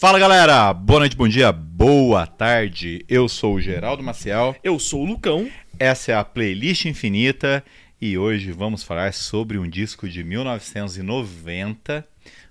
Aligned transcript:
Fala 0.00 0.18
galera, 0.18 0.72
boa 0.72 1.00
noite, 1.00 1.14
bom 1.14 1.28
dia, 1.28 1.52
boa 1.52 2.26
tarde. 2.26 3.04
Eu 3.06 3.28
sou 3.28 3.56
o 3.56 3.60
Geraldo 3.60 4.02
Maciel. 4.02 4.56
Eu 4.64 4.78
sou 4.78 5.02
o 5.02 5.04
Lucão. 5.04 5.46
Essa 5.78 6.12
é 6.12 6.14
a 6.14 6.24
playlist 6.24 6.86
infinita 6.86 7.62
e 8.00 8.16
hoje 8.16 8.50
vamos 8.50 8.82
falar 8.82 9.12
sobre 9.12 9.58
um 9.58 9.68
disco 9.68 10.08
de 10.08 10.24
1990 10.24 12.08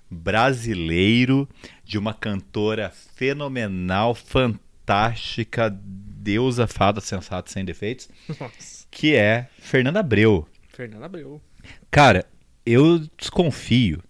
brasileiro 0.08 1.48
de 1.82 1.98
uma 1.98 2.14
cantora 2.14 2.92
fenomenal, 3.16 4.14
fantástica, 4.14 5.76
deusa, 5.76 6.68
fada, 6.68 7.00
sensata, 7.00 7.50
sem 7.50 7.64
defeitos, 7.64 8.08
Nossa. 8.28 8.86
que 8.88 9.16
é 9.16 9.48
Fernanda 9.58 9.98
Abreu. 9.98 10.46
Fernando 10.68 11.02
Abreu. 11.02 11.42
Cara, 11.90 12.24
eu 12.64 13.04
desconfio 13.18 14.00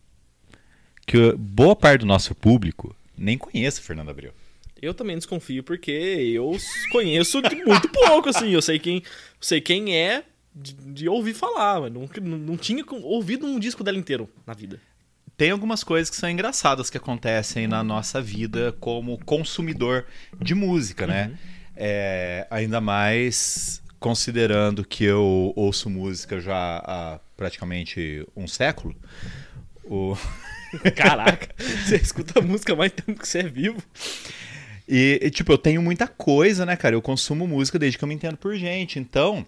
que 1.07 1.32
boa 1.38 1.75
parte 1.75 2.00
do 2.00 2.07
nosso 2.07 2.34
público 2.34 2.95
nem 3.21 3.37
conhece 3.37 3.82
Fernanda 3.82 4.11
Abreu. 4.11 4.32
Eu 4.80 4.95
também 4.95 5.16
desconfio 5.16 5.62
porque 5.62 5.91
eu 5.91 6.56
conheço 6.91 7.42
de 7.42 7.55
muito 7.56 7.88
pouco, 7.91 8.30
assim. 8.30 8.48
Eu 8.51 8.62
sei 8.62 8.78
quem, 8.78 9.02
sei 9.38 9.61
quem 9.61 9.95
é 9.95 10.24
de, 10.55 10.73
de 10.73 11.09
ouvir 11.09 11.34
falar, 11.34 11.83
mas 11.83 11.92
não, 11.92 12.09
não 12.38 12.56
tinha 12.56 12.83
ouvido 13.02 13.47
um 13.47 13.59
disco 13.59 13.84
dela 13.84 13.98
inteiro 13.98 14.28
na 14.47 14.55
vida. 14.55 14.80
Tem 15.37 15.51
algumas 15.51 15.84
coisas 15.84 16.09
que 16.09 16.16
são 16.16 16.30
engraçadas 16.30 16.88
que 16.88 16.97
acontecem 16.97 17.66
na 17.66 17.84
nossa 17.84 18.20
vida 18.23 18.75
como 18.80 19.23
consumidor 19.25 20.06
de 20.41 20.55
música, 20.55 21.06
né? 21.06 21.39
É, 21.77 22.47
ainda 22.50 22.80
mais 22.80 23.83
considerando 23.98 24.84
que 24.84 25.05
eu 25.05 25.52
ouço 25.55 25.89
música 25.91 26.41
já 26.41 26.78
há 26.78 27.20
praticamente 27.37 28.27
um 28.34 28.47
século. 28.48 28.95
O... 29.84 30.16
Caraca, 30.95 31.55
você 31.59 31.97
escuta 31.97 32.41
música 32.41 32.74
mais 32.74 32.92
tempo 32.92 33.20
que 33.20 33.28
você 33.28 33.41
é 33.41 33.48
vivo. 33.48 33.83
E, 34.88 35.20
e, 35.23 35.30
tipo, 35.30 35.52
eu 35.52 35.59
tenho 35.59 35.80
muita 35.80 36.09
coisa, 36.09 36.67
né, 36.67 36.77
cara? 36.77 36.94
Eu 36.97 37.03
consumo 37.03 37.47
música 37.47 37.78
desde 37.78 37.97
que 37.97 38.03
eu 38.03 38.08
me 38.08 38.14
entendo 38.14 38.36
por 38.36 38.56
gente. 38.56 38.98
Então, 38.98 39.47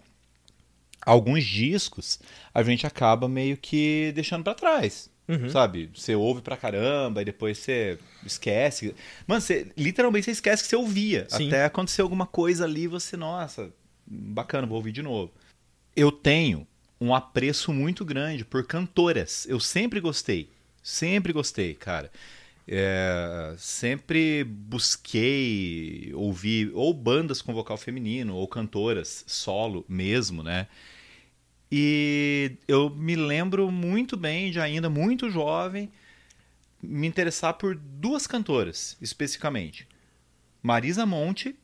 alguns 1.05 1.45
discos 1.45 2.21
a 2.55 2.63
gente 2.63 2.87
acaba 2.87 3.29
meio 3.29 3.57
que 3.57 4.13
deixando 4.15 4.45
pra 4.45 4.55
trás. 4.55 5.11
Uhum. 5.29 5.49
Sabe? 5.49 5.91
Você 5.95 6.15
ouve 6.15 6.43
pra 6.43 6.57
caramba 6.57 7.23
e 7.23 7.25
depois 7.25 7.59
você 7.59 7.99
esquece. 8.25 8.95
Mano, 9.27 9.41
você, 9.41 9.67
literalmente 9.77 10.27
você 10.27 10.33
esquece 10.33 10.63
que 10.63 10.69
você 10.69 10.77
ouvia. 10.77 11.27
Sim. 11.29 11.49
Até 11.49 11.65
acontecer 11.65 12.03
alguma 12.03 12.27
coisa 12.27 12.65
ali, 12.65 12.87
você, 12.87 13.17
nossa, 13.17 13.71
bacana, 14.07 14.67
vou 14.67 14.77
ouvir 14.77 14.93
de 14.93 15.03
novo. 15.03 15.33
Eu 15.97 16.13
tenho 16.13 16.67
um 17.01 17.15
apreço 17.15 17.73
muito 17.73 18.05
grande 18.05 18.45
por 18.45 18.65
cantoras. 18.65 19.47
Eu 19.49 19.59
sempre 19.59 20.01
gostei. 20.01 20.49
Sempre 20.83 21.33
gostei, 21.33 21.75
cara. 21.75 22.11
É, 22.67 23.55
sempre 23.59 24.45
busquei 24.45 26.13
ouvir 26.15 26.71
ou 26.75 26.95
bandas 26.95 27.43
com 27.43 27.53
vocal 27.53 27.77
feminino 27.77 28.35
ou 28.37 28.47
cantoras 28.47 29.25
solo 29.27 29.85
mesmo, 29.89 30.43
né? 30.43 30.69
E 31.71 32.53
eu 32.69 32.91
me 32.91 33.17
lembro 33.17 33.71
muito 33.71 34.17
bem 34.17 34.51
de 34.51 34.61
ainda 34.61 34.89
muito 34.91 35.31
jovem 35.31 35.91
me 36.83 37.07
interessar 37.07 37.55
por 37.55 37.75
duas 37.75 38.27
cantoras 38.27 38.97
especificamente, 39.01 39.89
Marisa 40.63 41.07
Monte 41.07 41.57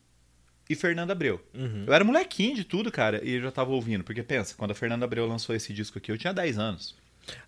e 0.69 0.75
Fernanda 0.75 1.13
Abreu. 1.13 1.41
Uhum. 1.55 1.85
Eu 1.87 1.93
era 1.93 2.05
molequinho 2.05 2.55
de 2.55 2.65
tudo, 2.65 2.91
cara, 2.91 3.23
e 3.25 3.35
eu 3.35 3.43
já 3.43 3.51
tava 3.51 3.71
ouvindo, 3.71 4.05
porque 4.05 4.23
pensa, 4.23 4.55
quando 4.57 4.71
a 4.71 4.75
Fernanda 4.75 5.05
Abreu 5.05 5.27
lançou 5.27 5.55
esse 5.55 5.73
disco 5.73 5.99
aqui, 5.99 6.13
eu 6.13 6.19
tinha 6.19 6.33
10 6.33 6.59
anos. 6.59 6.97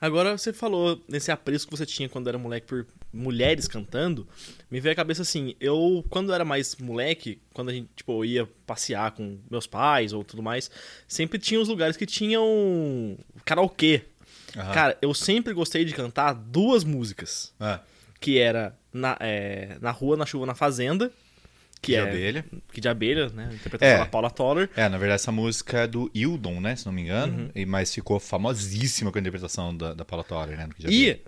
Agora 0.01 0.37
você 0.37 0.53
falou 0.53 1.03
nesse 1.09 1.31
apreço 1.31 1.67
que 1.67 1.77
você 1.77 1.87
tinha 1.87 2.09
quando 2.09 2.29
era 2.29 2.39
moleque 2.39 2.67
por 2.67 2.87
mulheres 3.13 3.67
cantando, 3.67 4.27
me 4.71 4.81
veio 4.81 4.93
à 4.93 4.97
cabeça 4.97 5.23
assim, 5.23 5.55
eu 5.61 6.05
quando 6.09 6.33
era 6.33 6.45
mais 6.45 6.77
moleque, 6.77 7.41
quando 7.53 7.71
a 7.71 7.73
gente 7.73 7.89
tipo 7.97 8.25
ia 8.25 8.49
passear 8.67 9.11
com 9.13 9.39
meus 9.51 9.67
pais 9.67 10.13
ou 10.13 10.23
tudo 10.23 10.43
mais, 10.43 10.71
sempre 11.09 11.39
tinha 11.39 11.61
os 11.61 11.69
lugares 11.69 11.97
que 11.97 12.07
tinham 12.07 13.17
karaokê. 13.45 14.03
Aham. 14.57 14.73
Cara, 14.73 14.99
eu 15.01 15.15
sempre 15.15 15.53
gostei 15.53 15.85
de 15.85 15.93
cantar 15.95 16.33
duas 16.35 16.85
músicas, 16.85 17.53
Ah, 17.59 17.81
que 18.21 18.39
era 18.39 18.77
na, 18.93 19.17
é, 19.21 19.77
na 19.81 19.91
rua, 19.91 20.17
na 20.17 20.27
chuva, 20.27 20.45
na 20.47 20.55
fazenda, 20.55 21.13
que 21.83 21.93
de 21.93 21.99
é 21.99 22.01
abelha. 22.03 22.45
que 22.73 22.81
de 22.81 22.89
abelha, 22.89 23.29
né, 23.31 23.51
interpretação 23.55 23.95
É. 23.97 23.99
da 23.99 24.07
Paula 24.07 24.31
Toller. 24.31 24.69
É, 24.77 24.89
na 24.89 24.99
verdade, 24.99 25.21
essa 25.23 25.33
música 25.33 25.81
é 25.81 25.87
do 25.87 26.11
Hildon, 26.15 26.61
né? 26.61 26.77
Se 26.77 26.85
não 26.87 26.93
me 26.93 27.03
engano. 27.03 27.45
Uhum. 27.45 27.51
E, 27.55 27.65
mas 27.67 27.95
ficou 27.95 28.19
famosíssima 28.21 29.11
com 29.11 29.19
a 29.19 29.21
interpretação 29.21 29.77
da, 29.77 29.95
da 29.95 30.05
Paula 30.05 30.25
Toller, 30.25 30.57
né? 30.57 30.69
E 30.89 31.19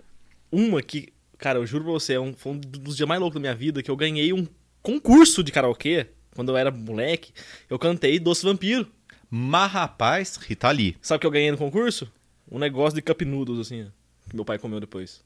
uma 0.51 0.81
que, 0.81 1.09
cara, 1.37 1.59
eu 1.59 1.65
juro 1.65 1.83
pra 1.85 1.93
você, 1.93 2.13
é 2.13 2.19
um, 2.19 2.33
foi 2.33 2.51
um 2.53 2.57
dos 2.59 2.95
dias 2.97 3.07
mais 3.07 3.19
loucos 3.19 3.35
da 3.35 3.39
minha 3.41 3.55
vida, 3.55 3.81
que 3.81 3.89
eu 3.89 3.95
ganhei 3.95 4.31
um 4.33 4.45
concurso 4.81 5.43
de 5.43 5.51
karaokê, 5.51 6.07
quando 6.35 6.49
eu 6.51 6.57
era 6.57 6.69
moleque, 6.71 7.31
eu 7.69 7.79
cantei 7.79 8.19
Doce 8.19 8.43
Vampiro. 8.43 8.87
Mas, 9.29 9.71
rapaz, 9.71 10.35
Rita 10.37 10.69
Lee. 10.69 10.95
Sabe 11.01 11.17
o 11.17 11.19
que 11.21 11.27
eu 11.27 11.31
ganhei 11.31 11.49
no 11.49 11.57
concurso? 11.57 12.11
Um 12.51 12.59
negócio 12.59 12.95
de 12.95 13.01
cup 13.01 13.21
noodles, 13.21 13.59
assim, 13.59 13.83
ó, 13.83 14.29
que 14.29 14.35
meu 14.35 14.45
pai 14.45 14.59
comeu 14.59 14.79
depois. 14.79 15.23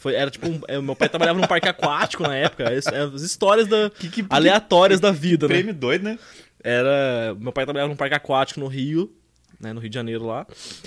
Foi, 0.00 0.14
era 0.14 0.30
tipo, 0.30 0.48
um, 0.48 0.58
é, 0.66 0.80
meu 0.80 0.96
pai 0.96 1.10
trabalhava 1.10 1.38
num 1.38 1.46
parque 1.46 1.68
aquático 1.68 2.22
na 2.22 2.34
época, 2.34 2.64
é, 2.64 2.76
é 2.76 3.00
as 3.02 3.20
histórias 3.20 3.68
da, 3.68 3.90
que- 3.90 4.24
aleatórias 4.30 4.98
da 4.98 5.12
vida, 5.12 5.46
né? 5.46 5.54
Prêmio 5.56 5.74
doido, 5.74 6.04
né? 6.04 6.18
Era. 6.64 7.36
Meu 7.38 7.52
pai 7.52 7.64
trabalhava 7.66 7.90
num 7.90 7.96
parque 7.96 8.14
aquático 8.14 8.60
no 8.60 8.66
Rio, 8.66 9.12
né? 9.60 9.74
No 9.74 9.80
Rio 9.80 9.90
de 9.90 9.94
Janeiro 9.94 10.24
lá. 10.26 10.46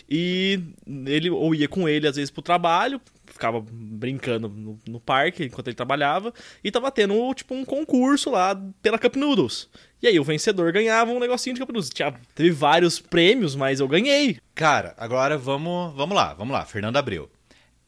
E 0.09 0.59
ele 1.06 1.29
ou 1.29 1.53
ia 1.53 1.68
com 1.68 1.88
ele, 1.88 2.07
às 2.07 2.16
vezes, 2.16 2.31
pro 2.31 2.41
trabalho, 2.41 3.00
ficava 3.28 3.63
brincando 3.72 4.50
no, 4.50 4.79
no 4.88 5.00
parque 5.00 5.44
enquanto 5.45 5.68
ele 5.68 5.75
trabalhava, 5.75 6.34
e 6.63 6.72
tava 6.72 6.90
tendo, 6.91 7.31
tipo, 7.35 7.53
um 7.53 7.63
concurso 7.63 8.31
lá 8.31 8.59
pela 8.81 8.97
Cup 8.97 9.16
Noodles. 9.16 9.69
E 10.01 10.07
aí 10.07 10.19
o 10.19 10.24
vencedor 10.24 10.72
ganhava 10.72 11.12
um 11.12 11.19
negocinho 11.19 11.53
de 11.53 11.59
Cup 11.62 11.69
Noodles. 11.69 11.94
Tinha, 11.94 12.13
teve 12.34 12.50
vários 12.50 13.00
prêmios, 13.00 13.56
mas 13.56 13.80
eu 13.80 13.88
ganhei. 13.88 14.40
Cara, 14.56 14.95
agora 14.97 15.38
vamos, 15.38 15.95
vamos 15.95 16.16
lá, 16.16 16.34
vamos 16.34 16.51
lá. 16.51 16.66
Fernanda 16.66 16.97
Abreu. 16.97 17.30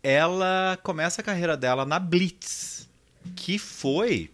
Ela 0.08 0.78
começa 0.84 1.22
a 1.22 1.24
carreira 1.24 1.58
dela 1.58 1.84
na 1.84 1.98
Blitz, 1.98 2.88
que 3.36 3.58
foi, 3.58 4.30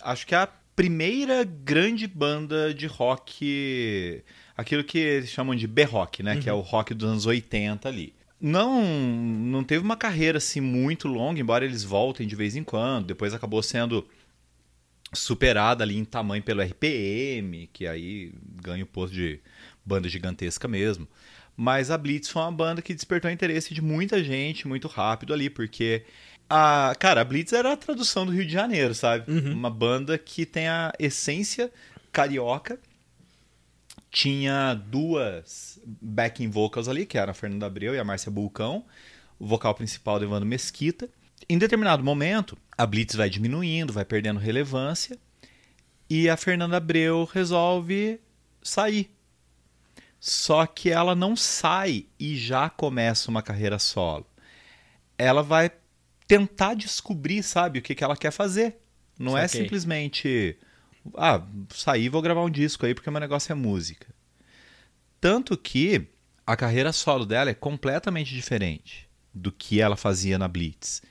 acho 0.00 0.24
que 0.24 0.36
a 0.36 0.46
primeira 0.76 1.42
grande 1.42 2.06
banda 2.06 2.72
de 2.72 2.86
rock, 2.86 4.22
aquilo 4.56 4.84
que 4.84 4.98
eles 4.98 5.30
chamam 5.30 5.56
de 5.56 5.66
B-rock, 5.66 6.22
né? 6.22 6.36
Que 6.36 6.48
é 6.48 6.52
o 6.52 6.60
rock 6.60 6.94
dos 6.94 7.10
anos 7.10 7.26
80 7.26 7.88
ali. 7.88 8.14
Não, 8.40 8.84
não 8.84 9.64
teve 9.64 9.82
uma 9.82 9.96
carreira 9.96 10.38
assim 10.38 10.60
muito 10.60 11.08
longa, 11.08 11.40
embora 11.40 11.64
eles 11.64 11.82
voltem 11.82 12.24
de 12.24 12.36
vez 12.36 12.54
em 12.54 12.62
quando. 12.62 13.06
Depois 13.06 13.34
acabou 13.34 13.64
sendo 13.64 14.06
superada 15.12 15.82
ali 15.82 15.96
em 15.96 16.04
tamanho 16.04 16.42
pelo 16.44 16.62
RPM, 16.62 17.68
que 17.72 17.84
aí 17.88 18.32
ganha 18.62 18.84
o 18.84 18.86
posto 18.86 19.12
de 19.12 19.40
banda 19.84 20.08
gigantesca 20.08 20.68
mesmo. 20.68 21.08
Mas 21.56 21.90
a 21.90 21.96
Blitz 21.96 22.28
foi 22.28 22.42
uma 22.42 22.52
banda 22.52 22.82
que 22.82 22.94
despertou 22.94 23.30
o 23.30 23.34
interesse 23.34 23.72
de 23.72 23.80
muita 23.80 24.22
gente 24.22 24.66
muito 24.66 24.88
rápido 24.88 25.32
ali, 25.32 25.48
porque 25.48 26.04
a, 26.48 26.94
cara, 26.98 27.20
a 27.20 27.24
Blitz 27.24 27.52
era 27.52 27.72
a 27.72 27.76
tradução 27.76 28.26
do 28.26 28.32
Rio 28.32 28.44
de 28.44 28.52
Janeiro, 28.52 28.94
sabe? 28.94 29.30
Uma 29.52 29.70
banda 29.70 30.18
que 30.18 30.44
tem 30.44 30.68
a 30.68 30.92
essência 30.98 31.72
carioca. 32.12 32.78
Tinha 34.10 34.74
duas 34.74 35.80
backing 35.84 36.48
vocals 36.48 36.88
ali, 36.88 37.06
que 37.06 37.18
eram 37.18 37.32
a 37.32 37.34
Fernanda 37.34 37.66
Abreu 37.66 37.94
e 37.94 37.98
a 37.98 38.04
Márcia 38.04 38.30
Bulcão. 38.30 38.84
O 39.38 39.46
vocal 39.46 39.74
principal 39.74 40.18
do 40.18 40.24
Evandro 40.24 40.46
Mesquita. 40.46 41.08
Em 41.48 41.58
determinado 41.58 42.02
momento, 42.02 42.56
a 42.76 42.86
Blitz 42.86 43.14
vai 43.16 43.28
diminuindo, 43.28 43.92
vai 43.92 44.04
perdendo 44.04 44.38
relevância. 44.38 45.18
E 46.08 46.28
a 46.28 46.36
Fernanda 46.36 46.76
Abreu 46.76 47.28
resolve 47.32 48.20
sair. 48.62 49.13
Só 50.26 50.64
que 50.64 50.88
ela 50.88 51.14
não 51.14 51.36
sai 51.36 52.06
e 52.18 52.34
já 52.34 52.70
começa 52.70 53.30
uma 53.30 53.42
carreira 53.42 53.78
solo. 53.78 54.26
Ela 55.18 55.42
vai 55.42 55.70
tentar 56.26 56.72
descobrir, 56.72 57.42
sabe, 57.42 57.78
o 57.78 57.82
que, 57.82 57.94
que 57.94 58.02
ela 58.02 58.16
quer 58.16 58.30
fazer. 58.30 58.78
Não 59.18 59.36
é 59.36 59.46
Saquei. 59.46 59.64
simplesmente, 59.64 60.56
ah, 61.14 61.46
sair 61.68 62.08
vou 62.08 62.22
gravar 62.22 62.40
um 62.40 62.48
disco 62.48 62.86
aí 62.86 62.94
porque 62.94 63.10
meu 63.10 63.20
negócio 63.20 63.52
é 63.52 63.54
música. 63.54 64.06
Tanto 65.20 65.58
que 65.58 66.06
a 66.46 66.56
carreira 66.56 66.90
solo 66.90 67.26
dela 67.26 67.50
é 67.50 67.54
completamente 67.54 68.34
diferente 68.34 69.06
do 69.34 69.52
que 69.52 69.78
ela 69.78 69.94
fazia 69.94 70.38
na 70.38 70.48
Blitz. 70.48 71.02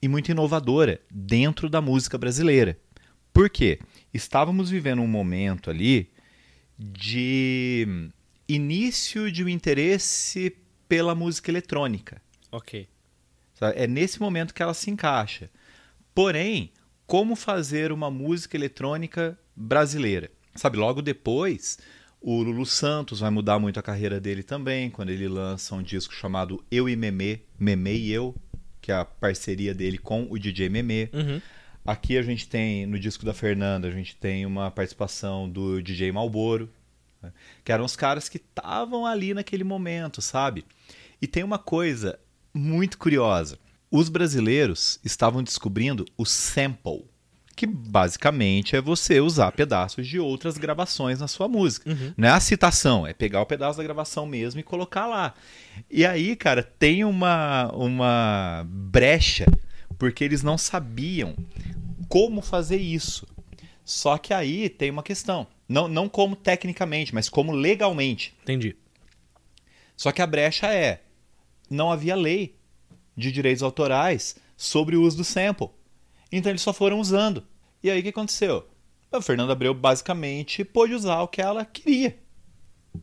E 0.00 0.08
muito 0.08 0.30
inovadora 0.30 0.98
dentro 1.10 1.68
da 1.68 1.82
música 1.82 2.16
brasileira. 2.16 2.78
Por 3.34 3.50
quê? 3.50 3.80
Estávamos 4.14 4.70
vivendo 4.70 5.02
um 5.02 5.06
momento 5.06 5.68
ali 5.68 6.10
de 6.78 8.10
início 8.54 9.30
de 9.30 9.44
um 9.44 9.48
interesse 9.48 10.56
pela 10.88 11.14
música 11.14 11.50
eletrônica. 11.50 12.20
Ok. 12.50 12.88
É 13.74 13.86
nesse 13.86 14.20
momento 14.20 14.52
que 14.52 14.62
ela 14.62 14.74
se 14.74 14.90
encaixa. 14.90 15.50
Porém, 16.14 16.72
como 17.06 17.36
fazer 17.36 17.92
uma 17.92 18.10
música 18.10 18.56
eletrônica 18.56 19.38
brasileira? 19.54 20.30
Sabe, 20.54 20.78
logo 20.78 21.00
depois, 21.00 21.78
o 22.20 22.42
Lulu 22.42 22.66
Santos 22.66 23.20
vai 23.20 23.30
mudar 23.30 23.58
muito 23.58 23.78
a 23.78 23.82
carreira 23.82 24.20
dele 24.20 24.42
também, 24.42 24.90
quando 24.90 25.10
ele 25.10 25.28
lança 25.28 25.74
um 25.74 25.82
disco 25.82 26.12
chamado 26.12 26.64
Eu 26.70 26.88
e 26.88 26.96
Memê, 26.96 27.40
Memê 27.58 27.96
e 27.96 28.10
Eu, 28.10 28.34
que 28.80 28.90
é 28.90 28.96
a 28.96 29.04
parceria 29.04 29.72
dele 29.72 29.98
com 29.98 30.26
o 30.28 30.38
DJ 30.38 30.68
Memê. 30.68 31.08
Uhum. 31.12 31.40
Aqui 31.84 32.18
a 32.18 32.22
gente 32.22 32.48
tem, 32.48 32.84
no 32.86 32.98
disco 32.98 33.24
da 33.24 33.32
Fernanda, 33.32 33.86
a 33.86 33.90
gente 33.90 34.16
tem 34.16 34.44
uma 34.44 34.70
participação 34.70 35.48
do 35.48 35.80
DJ 35.82 36.10
Malboro, 36.12 36.68
né? 37.22 37.32
que 37.64 37.72
eram 37.72 37.84
os 37.84 37.96
caras 37.96 38.28
que 38.28 38.38
estavam 38.38 39.06
ali 39.06 39.34
naquele 39.34 39.64
momento, 39.64 40.20
sabe? 40.22 40.64
E 41.20 41.26
tem 41.26 41.44
uma 41.44 41.58
coisa 41.58 42.18
muito 42.54 42.98
curiosa. 42.98 43.58
Os 43.90 44.08
brasileiros 44.08 45.00
estavam 45.04 45.42
descobrindo 45.42 46.06
o 46.16 46.24
sample, 46.24 47.04
que 47.56 47.66
basicamente 47.66 48.76
é 48.76 48.80
você 48.80 49.20
usar 49.20 49.52
pedaços 49.52 50.06
de 50.06 50.18
outras 50.18 50.56
gravações 50.56 51.20
na 51.20 51.28
sua 51.28 51.48
música. 51.48 51.90
Uhum. 51.90 52.14
Não 52.16 52.28
é 52.28 52.30
a 52.30 52.40
citação, 52.40 53.06
é 53.06 53.12
pegar 53.12 53.42
o 53.42 53.46
pedaço 53.46 53.78
da 53.78 53.84
gravação 53.84 54.26
mesmo 54.26 54.60
e 54.60 54.62
colocar 54.62 55.06
lá. 55.06 55.34
E 55.90 56.06
aí, 56.06 56.36
cara, 56.36 56.62
tem 56.62 57.04
uma, 57.04 57.70
uma 57.74 58.64
brecha, 58.66 59.46
porque 59.98 60.24
eles 60.24 60.42
não 60.42 60.56
sabiam 60.56 61.34
como 62.08 62.40
fazer 62.40 62.78
isso. 62.78 63.26
Só 63.84 64.16
que 64.16 64.32
aí 64.32 64.68
tem 64.68 64.90
uma 64.90 65.02
questão. 65.02 65.46
Não, 65.70 65.86
não 65.86 66.08
como 66.08 66.34
tecnicamente, 66.34 67.14
mas 67.14 67.28
como 67.28 67.52
legalmente. 67.52 68.34
Entendi. 68.42 68.74
Só 69.96 70.10
que 70.10 70.20
a 70.20 70.26
brecha 70.26 70.66
é: 70.66 71.00
não 71.70 71.92
havia 71.92 72.16
lei 72.16 72.56
de 73.16 73.30
direitos 73.30 73.62
autorais 73.62 74.34
sobre 74.56 74.96
o 74.96 75.02
uso 75.02 75.18
do 75.18 75.24
sample. 75.24 75.68
Então 76.32 76.50
eles 76.50 76.60
só 76.60 76.72
foram 76.72 76.98
usando. 76.98 77.46
E 77.84 77.88
aí 77.88 78.00
o 78.00 78.02
que 78.02 78.08
aconteceu? 78.08 78.68
A 79.12 79.22
Fernanda 79.22 79.52
Abreu 79.52 79.72
basicamente 79.72 80.64
pôde 80.64 80.92
usar 80.92 81.22
o 81.22 81.28
que 81.28 81.40
ela 81.40 81.64
queria. 81.64 82.18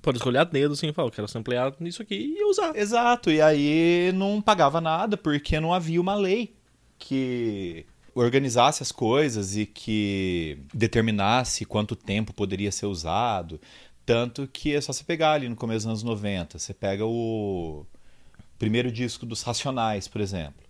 Pode 0.01 0.17
escolher 0.17 0.39
a 0.39 0.43
dedo, 0.43 0.73
assim, 0.73 0.91
falar, 0.91 1.07
eu 1.07 1.11
quero 1.13 1.27
samplear 1.29 1.73
nisso 1.79 2.01
aqui 2.01 2.35
e 2.37 2.43
usar. 2.43 2.75
Exato, 2.75 3.31
e 3.31 3.41
aí 3.41 4.11
não 4.13 4.41
pagava 4.41 4.81
nada 4.81 5.15
porque 5.15 5.57
não 5.61 5.73
havia 5.73 6.01
uma 6.01 6.15
lei 6.15 6.53
que 6.99 7.85
organizasse 8.23 8.81
as 8.81 8.91
coisas 8.91 9.55
e 9.55 9.65
que 9.65 10.59
determinasse 10.73 11.65
quanto 11.65 11.95
tempo 11.95 12.33
poderia 12.33 12.71
ser 12.71 12.85
usado. 12.85 13.59
Tanto 14.05 14.47
que 14.47 14.73
é 14.73 14.81
só 14.81 14.93
você 14.93 15.03
pegar 15.03 15.33
ali 15.33 15.49
no 15.49 15.55
começo 15.55 15.79
dos 15.79 15.87
anos 15.87 16.03
90. 16.03 16.57
Você 16.57 16.73
pega 16.73 17.05
o 17.05 17.85
primeiro 18.57 18.91
disco 18.91 19.25
dos 19.25 19.41
Racionais, 19.41 20.07
por 20.07 20.21
exemplo. 20.21 20.65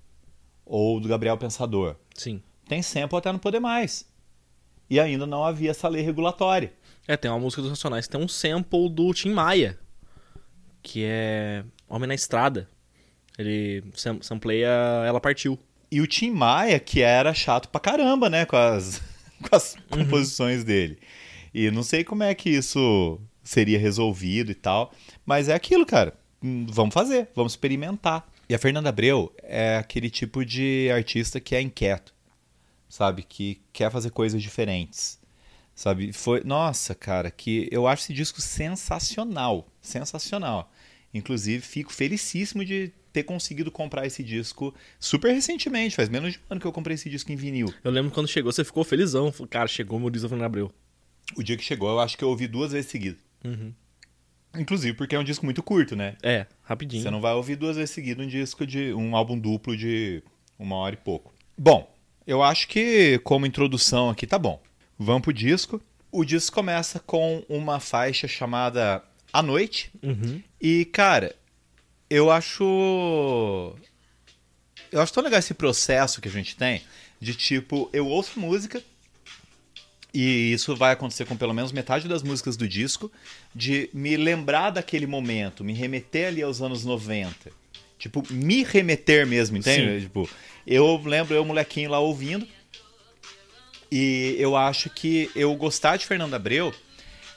Ou 0.66 1.00
do 1.00 1.08
Gabriel 1.08 1.38
Pensador. 1.38 1.96
Sim. 2.14 2.42
Tem 2.68 2.82
sample 2.82 3.18
até 3.18 3.32
não 3.32 3.40
poder 3.40 3.60
mais. 3.60 4.06
E 4.90 5.00
ainda 5.00 5.26
não 5.26 5.44
havia 5.44 5.72
essa 5.72 5.88
lei 5.88 6.02
regulatória. 6.02 6.74
É, 7.08 7.16
tem 7.16 7.32
uma 7.32 7.40
música 7.40 7.62
dos 7.62 7.72
Racionais 7.72 8.08
que 8.08 8.12
tem 8.12 8.22
um 8.22 8.28
sample 8.28 8.90
do 8.90 9.14
Tim 9.14 9.32
Maia, 9.32 9.80
que 10.82 11.04
é 11.06 11.64
Homem 11.88 12.08
na 12.08 12.16
Estrada. 12.16 12.68
Ele 13.38 13.84
sam 13.94 14.20
sampleia 14.22 14.68
Ela 15.06 15.22
Partiu. 15.22 15.60
E 15.90 16.02
o 16.02 16.08
Tim 16.08 16.32
Maia, 16.32 16.80
que 16.80 17.02
era 17.02 17.34
chato 17.34 17.70
pra 17.70 17.80
caramba, 17.80 18.30
né, 18.30 18.46
com 18.46 18.58
as, 18.58 19.02
com 19.42 19.56
as 19.56 19.76
composições 19.90 20.64
dele. 20.64 21.00
E 21.54 21.72
não 21.72 21.84
sei 21.84 22.04
como 22.04 22.24
é 22.24 22.36
que 22.36 22.50
isso 22.50 23.20
seria 23.44 23.80
resolvido 23.80 24.52
e 24.52 24.56
tal, 24.56 24.94
mas 25.26 25.48
é 25.48 25.54
aquilo, 25.54 25.86
cara. 25.86 26.14
Hum, 26.44 26.66
Vamos 26.70 26.94
fazer, 26.94 27.30
vamos 27.36 27.54
experimentar. 27.54 28.30
E 28.50 28.56
a 28.56 28.60
Fernanda 28.60 28.90
Abreu 28.90 29.34
é 29.44 29.78
aquele 29.78 30.10
tipo 30.10 30.46
de 30.46 30.90
artista 30.94 31.40
que 31.40 31.56
é 31.56 31.62
inquieto, 31.62 32.14
sabe? 32.88 33.24
Que 33.24 33.62
quer 33.74 33.92
fazer 33.92 34.12
coisas 34.12 34.42
diferentes. 34.42 35.20
Sabe? 35.76 36.12
Foi, 36.12 36.42
nossa, 36.44 36.96
cara, 36.96 37.30
que 37.30 37.68
eu 37.72 37.86
acho 37.88 38.04
esse 38.04 38.14
disco 38.14 38.42
sensacional, 38.42 39.68
sensacional. 39.82 40.72
Inclusive, 41.14 41.62
fico 41.64 41.94
felicíssimo 41.94 42.66
de 42.66 42.92
ter 43.18 43.24
conseguido 43.24 43.72
comprar 43.72 44.06
esse 44.06 44.24
disco 44.24 44.74
super 45.00 45.34
recentemente, 45.34 45.96
faz 45.96 46.08
menos 46.08 46.34
de 46.34 46.40
um 46.40 46.42
ano 46.52 46.62
que 46.62 46.68
eu 46.68 46.72
comprei 46.72 46.94
esse 46.94 47.10
disco 47.10 47.32
em 47.32 47.36
vinil. 47.36 47.74
Eu 47.84 47.90
lembro 47.90 48.12
quando 48.12 48.28
chegou, 48.28 48.52
você 48.52 48.64
ficou 48.64 48.84
felizão. 48.84 49.34
Cara, 49.50 49.68
chegou 49.68 49.98
o 49.98 50.00
meu 50.02 50.12
disco 50.12 50.28
da 50.28 50.30
Fernanda 50.30 50.46
Abreu. 50.46 50.72
O 51.36 51.42
dia 51.42 51.58
que 51.58 51.64
chegou, 51.64 51.90
eu 51.90 52.00
acho 52.00 52.16
que 52.16 52.24
eu 52.24 52.30
ouvi 52.30 52.48
duas 52.48 52.74
vezes 52.74 52.92
seguidas. 52.92 53.20
Uhum. 53.44 53.74
Inclusive 54.56 54.96
porque 54.96 55.16
é 55.16 55.20
um 55.20 55.24
disco 55.24 55.46
muito 55.46 55.64
curto, 55.64 55.96
né? 55.96 56.16
É, 56.22 56.46
rapidinho. 56.62 57.02
Você 57.02 57.10
não 57.10 57.20
vai 57.20 57.34
ouvir 57.34 57.56
duas 57.56 57.76
vezes 57.76 57.90
seguidas 57.90 58.24
um 58.24 58.30
disco 58.30 58.68
de 58.68 58.94
um 58.94 59.16
álbum 59.16 59.38
duplo 59.38 59.76
de 59.76 60.22
uma 60.60 60.76
hora 60.76 60.94
e 60.94 60.98
pouco. 60.98 61.34
Bom, 61.58 61.92
eu 62.26 62.44
acho 62.44 62.68
que 62.68 63.20
como 63.24 63.48
introdução 63.48 64.12
aqui 64.12 64.28
tá 64.28 64.38
bom. 64.38 64.62
Vamos 64.98 65.24
pro 65.24 65.34
disco. 65.34 65.82
O 66.12 66.24
disco 66.24 66.56
começa 66.56 67.00
com 67.00 67.44
uma 67.50 67.80
faixa 67.80 68.28
chamada 68.28 69.04
A 69.34 69.42
Noite. 69.42 69.92
Uhum. 70.04 70.42
E, 70.62 70.86
cara, 70.86 71.36
eu 72.10 72.32
acho. 72.32 73.76
Eu 74.92 75.02
acho 75.02 75.14
tão 75.14 75.24
legal 75.24 75.40
esse 75.40 75.54
processo 75.54 76.22
que 76.22 76.28
a 76.28 76.32
gente 76.32 76.56
tem 76.56 76.82
de 77.20 77.34
tipo, 77.36 77.90
eu 77.92 78.08
ouço 78.08 78.40
música. 78.40 78.82
E 80.14 80.52
isso 80.54 80.76
vai 80.76 80.94
acontecer 80.94 81.26
com 81.26 81.36
pelo 81.36 81.54
menos 81.54 81.72
metade 81.72 82.08
das 82.08 82.24
músicas 82.24 82.58
do 82.58 82.68
disco, 82.68 83.12
de 83.54 83.90
me 83.94 84.18
lembrar 84.18 84.72
daquele 84.72 85.06
momento, 85.06 85.64
me 85.64 85.74
remeter 85.74 86.30
ali 86.30 86.42
aos 86.42 86.62
anos 86.62 86.84
90. 86.84 87.52
Tipo, 88.00 88.24
me 88.32 88.64
remeter 88.64 89.28
mesmo, 89.28 89.58
entende? 89.58 90.00
Sim. 90.00 90.06
Tipo, 90.06 90.30
eu 90.66 91.02
lembro 91.04 91.36
eu 91.36 91.44
molequinho 91.46 91.92
lá 91.92 92.00
ouvindo. 92.00 92.48
E 93.92 94.36
eu 94.40 94.56
acho 94.56 94.90
que 94.90 95.30
eu 95.36 95.54
gostar 95.56 95.98
de 95.98 96.06
Fernando 96.06 96.34
Abreu 96.34 96.74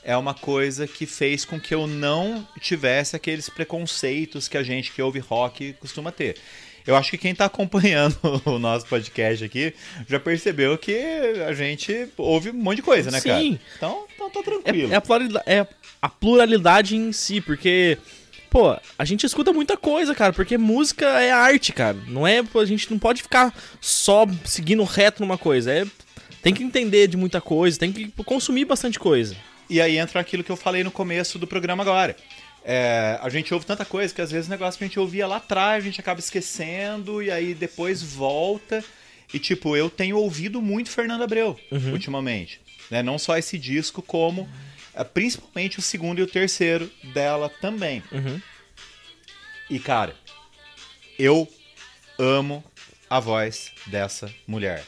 é 0.03 0.15
uma 0.17 0.33
coisa 0.33 0.87
que 0.87 1.05
fez 1.05 1.45
com 1.45 1.59
que 1.59 1.73
eu 1.73 1.85
não 1.87 2.47
tivesse 2.59 3.15
aqueles 3.15 3.49
preconceitos 3.49 4.47
que 4.47 4.57
a 4.57 4.63
gente 4.63 4.91
que 4.91 5.01
ouve 5.01 5.19
rock 5.19 5.73
costuma 5.73 6.11
ter. 6.11 6.37
Eu 6.85 6.95
acho 6.95 7.11
que 7.11 7.17
quem 7.17 7.31
está 7.31 7.45
acompanhando 7.45 8.17
o 8.45 8.57
nosso 8.57 8.87
podcast 8.87 9.43
aqui 9.43 9.73
já 10.07 10.19
percebeu 10.19 10.77
que 10.77 10.97
a 11.47 11.53
gente 11.53 12.07
ouve 12.17 12.49
um 12.49 12.53
monte 12.53 12.77
de 12.77 12.81
coisa, 12.81 13.11
né, 13.11 13.21
cara? 13.21 13.39
Sim. 13.39 13.59
Então, 13.77 14.05
então 14.15 14.29
tá 14.29 14.39
É, 14.39 14.43
tranquilo. 14.43 14.91
é 14.91 14.95
a 14.95 15.01
pluralidade, 15.01 15.45
é 15.47 15.67
a 16.01 16.09
pluralidade 16.09 16.95
em 16.95 17.11
si, 17.11 17.39
porque, 17.39 17.99
pô, 18.49 18.75
a 18.97 19.05
gente 19.05 19.25
escuta 19.25 19.53
muita 19.53 19.77
coisa, 19.77 20.15
cara, 20.15 20.33
porque 20.33 20.57
música 20.57 21.05
é 21.21 21.31
arte, 21.31 21.71
cara. 21.71 21.97
Não 22.07 22.25
é, 22.25 22.39
a 22.39 22.65
gente 22.65 22.89
não 22.89 22.97
pode 22.97 23.21
ficar 23.21 23.53
só 23.79 24.25
seguindo 24.43 24.83
reto 24.83 25.21
numa 25.21 25.37
coisa. 25.37 25.71
É, 25.71 25.85
tem 26.41 26.51
que 26.51 26.63
entender 26.63 27.07
de 27.07 27.15
muita 27.15 27.39
coisa, 27.39 27.77
tem 27.77 27.91
que 27.91 28.07
consumir 28.25 28.65
bastante 28.65 28.97
coisa. 28.97 29.35
E 29.71 29.79
aí 29.79 29.97
entra 29.97 30.19
aquilo 30.19 30.43
que 30.43 30.51
eu 30.51 30.57
falei 30.57 30.83
no 30.83 30.91
começo 30.91 31.39
do 31.39 31.47
programa 31.47 31.81
agora. 31.81 32.13
É, 32.61 33.17
a 33.21 33.29
gente 33.29 33.53
ouve 33.53 33.65
tanta 33.65 33.85
coisa 33.85 34.13
que 34.13 34.21
às 34.21 34.29
vezes 34.29 34.47
o 34.47 34.49
negócio 34.49 34.77
que 34.77 34.83
a 34.83 34.87
gente 34.87 34.99
ouvia 34.99 35.25
lá 35.25 35.37
atrás 35.37 35.81
a 35.81 35.85
gente 35.87 35.97
acaba 35.97 36.19
esquecendo 36.19 37.23
e 37.23 37.31
aí 37.31 37.53
depois 37.53 38.03
volta. 38.03 38.83
E 39.33 39.39
tipo, 39.39 39.77
eu 39.77 39.89
tenho 39.89 40.17
ouvido 40.17 40.61
muito 40.61 40.89
Fernando 40.89 41.21
Abreu 41.21 41.57
ultimamente. 41.89 42.59
Né? 42.89 43.01
Não 43.01 43.17
só 43.17 43.37
esse 43.37 43.57
disco, 43.57 44.01
como 44.01 44.45
é, 44.93 45.05
principalmente 45.05 45.79
o 45.79 45.81
segundo 45.81 46.19
e 46.19 46.21
o 46.21 46.27
terceiro 46.27 46.91
dela 47.13 47.49
também. 47.61 48.03
Uhum. 48.11 48.41
E 49.69 49.79
cara, 49.79 50.13
eu 51.17 51.47
amo 52.19 52.61
a 53.09 53.21
voz 53.21 53.71
dessa 53.87 54.29
mulher. 54.45 54.83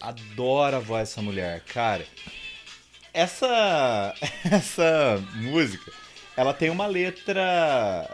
Adoro 0.00 0.78
a 0.78 0.80
voz 0.80 1.10
dessa 1.10 1.22
mulher, 1.22 1.60
cara. 1.60 2.04
Essa 3.12 4.14
essa 4.50 5.22
música, 5.34 5.92
ela 6.36 6.54
tem 6.54 6.70
uma 6.70 6.86
letra 6.86 8.08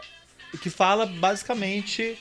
que 0.61 0.69
fala 0.69 1.05
basicamente 1.05 2.17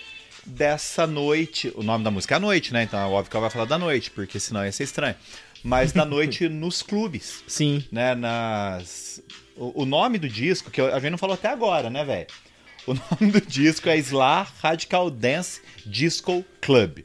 dessa 0.46 1.06
noite. 1.06 1.72
O 1.76 1.82
nome 1.82 2.04
da 2.04 2.10
música 2.10 2.34
é 2.34 2.36
a 2.36 2.40
noite, 2.40 2.72
né? 2.72 2.82
Então 2.84 2.98
é 2.98 3.04
óbvio 3.04 3.30
que 3.30 3.36
ela 3.36 3.42
vai 3.42 3.50
falar 3.50 3.64
da 3.64 3.78
noite, 3.78 4.10
porque 4.10 4.38
senão 4.38 4.64
ia 4.64 4.72
ser 4.72 4.84
estranho. 4.84 5.16
Mas 5.62 5.92
da 5.92 6.04
noite 6.04 6.46
nos 6.48 6.82
clubes 6.82 7.42
Sim. 7.46 7.84
né, 7.90 8.14
nas... 8.14 9.20
O, 9.56 9.82
o 9.82 9.84
nome 9.84 10.18
do 10.18 10.28
disco, 10.28 10.70
que 10.70 10.80
a 10.80 10.98
gente 11.00 11.10
não 11.10 11.18
falou 11.18 11.34
até 11.34 11.48
agora, 11.48 11.90
né, 11.90 12.04
velho? 12.04 12.26
O 12.86 12.94
nome 13.20 13.32
do 13.32 13.40
disco 13.40 13.88
é 13.88 13.96
Sla 13.98 14.46
Radical 14.62 15.10
Dance 15.10 15.60
Disco 15.84 16.44
Club. 16.60 17.00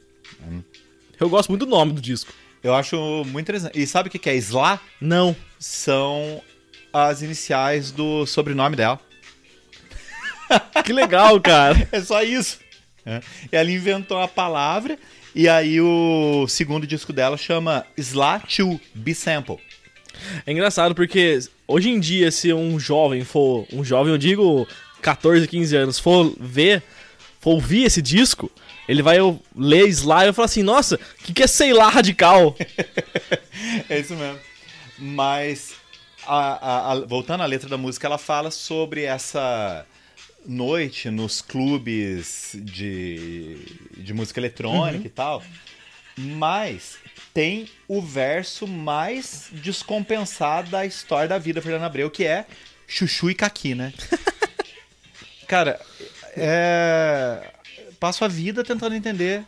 Eu 1.18 1.28
gosto 1.28 1.48
muito 1.48 1.64
do 1.64 1.70
nome 1.70 1.92
do 1.92 2.00
disco. 2.00 2.32
Eu 2.64 2.74
acho 2.74 2.96
muito 3.26 3.44
interessante. 3.44 3.78
E 3.78 3.86
sabe 3.86 4.08
o 4.08 4.10
que 4.10 4.30
é 4.30 4.34
Sla? 4.36 4.80
Não. 4.98 5.36
São 5.58 6.42
as 6.90 7.20
iniciais 7.20 7.90
do 7.90 8.24
sobrenome 8.24 8.74
dela. 8.74 8.98
Que 10.82 10.92
legal, 10.92 11.38
cara. 11.42 11.86
É 11.92 12.00
só 12.00 12.22
isso. 12.22 12.58
É. 13.04 13.20
Ela 13.52 13.70
inventou 13.70 14.18
a 14.18 14.26
palavra, 14.26 14.98
e 15.34 15.46
aí 15.46 15.78
o 15.78 16.46
segundo 16.48 16.86
disco 16.86 17.12
dela 17.12 17.36
chama 17.36 17.84
Sla 17.98 18.38
2 18.38 18.80
B-Sample. 18.94 19.58
É 20.46 20.50
engraçado 20.50 20.94
porque 20.94 21.40
hoje 21.68 21.90
em 21.90 22.00
dia, 22.00 22.30
se 22.30 22.50
um 22.50 22.80
jovem 22.80 23.24
for. 23.24 23.66
Um 23.74 23.84
jovem, 23.84 24.10
eu 24.10 24.18
digo 24.18 24.66
14, 25.02 25.46
15 25.46 25.76
anos, 25.76 25.98
for 25.98 26.34
ver, 26.40 26.82
for 27.40 27.50
ouvir 27.50 27.84
esse 27.84 28.00
disco, 28.00 28.50
ele 28.88 29.02
vai 29.02 29.18
ler 29.56 29.88
Sly 29.88 30.28
e 30.28 30.32
falar 30.32 30.46
assim: 30.46 30.62
Nossa, 30.62 30.96
o 30.96 31.22
que, 31.24 31.32
que 31.32 31.42
é 31.42 31.46
sei 31.46 31.72
lá 31.72 31.88
radical? 31.88 32.56
é 33.88 33.98
isso 33.98 34.14
mesmo. 34.14 34.38
Mas, 34.98 35.74
a- 36.26 36.36
a- 36.88 36.92
a- 36.92 37.00
voltando 37.06 37.42
à 37.42 37.46
letra 37.46 37.68
da 37.68 37.76
música, 37.78 38.06
ela 38.06 38.18
fala 38.18 38.50
sobre 38.50 39.02
essa 39.04 39.84
noite 40.46 41.10
nos 41.10 41.40
clubes 41.40 42.52
de, 42.54 43.56
de 43.96 44.12
música 44.12 44.38
eletrônica 44.40 45.06
e 45.06 45.10
tal. 45.10 45.42
Mas 46.16 46.96
tem 47.32 47.68
o 47.88 48.00
verso 48.00 48.66
mais 48.68 49.48
descompensado 49.50 50.70
da 50.70 50.86
história 50.86 51.28
da 51.28 51.38
vida 51.38 51.60
da 51.60 51.62
Fernanda 51.62 51.86
Abreu, 51.86 52.08
que 52.10 52.24
é 52.24 52.46
Chuchu 52.86 53.30
e 53.30 53.34
Caqui, 53.34 53.74
né? 53.74 53.92
Cara, 55.48 55.80
é... 56.36 57.50
passo 58.04 58.22
a 58.22 58.28
vida 58.28 58.62
tentando 58.62 58.94
entender 58.94 59.42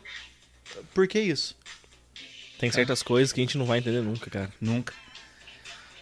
por 0.95 1.07
que 1.07 1.21
isso. 1.21 1.55
Tem 2.59 2.73
certas 2.73 3.03
coisas 3.03 3.31
que 3.31 3.39
a 3.39 3.45
gente 3.45 3.59
não 3.59 3.67
vai 3.67 3.81
entender 3.81 4.01
nunca, 4.01 4.31
cara. 4.31 4.51
Nunca. 4.59 4.95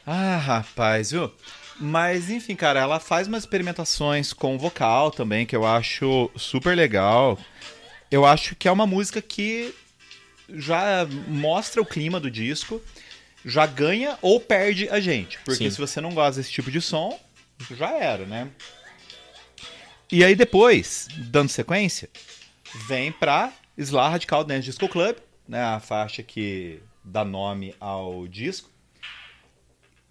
Ah, 0.07 0.37
rapaz, 0.37 1.11
viu? 1.11 1.33
Mas, 1.81 2.31
enfim, 2.31 2.55
cara, 2.55 2.79
ela 2.79 3.01
faz 3.01 3.27
umas 3.27 3.43
experimentações 3.43 4.33
com 4.33 4.57
vocal 4.57 5.11
também, 5.11 5.45
que 5.45 5.57
eu 5.57 5.67
acho 5.67 6.31
super 6.37 6.77
legal. 6.77 7.37
Eu 8.09 8.25
acho 8.25 8.55
que 8.55 8.69
é 8.69 8.71
uma 8.71 8.87
música 8.87 9.21
que 9.21 9.75
já 10.49 11.09
mostra 11.27 11.83
o 11.83 11.87
clima 11.87 12.21
do 12.21 12.31
disco, 12.31 12.81
já 13.45 13.67
ganha 13.67 14.17
ou 14.23 14.39
perde 14.39 14.89
a 14.91 15.01
gente. 15.01 15.41
Porque 15.45 15.65
Sim. 15.65 15.71
se 15.71 15.79
você 15.79 16.01
não 16.01 16.15
gosta 16.15 16.41
desse 16.41 16.53
tipo 16.53 16.71
de 16.71 16.81
som, 16.81 17.19
já 17.77 17.91
era, 17.91 18.25
né? 18.25 18.49
E 20.13 20.23
aí 20.23 20.37
depois, 20.37 21.09
dando 21.17 21.49
sequência, 21.49 22.09
vem 22.87 23.11
pra 23.13 23.53
Sla 23.79 24.09
Radical 24.09 24.45
Dance 24.45 24.63
Disco 24.67 24.89
Club, 24.89 25.17
né, 25.49 25.63
a 25.63 25.81
faixa 25.81 26.23
que 26.23 26.81
dá 27.05 27.25
nome 27.25 27.75
ao 27.81 28.27
disco. 28.27 28.71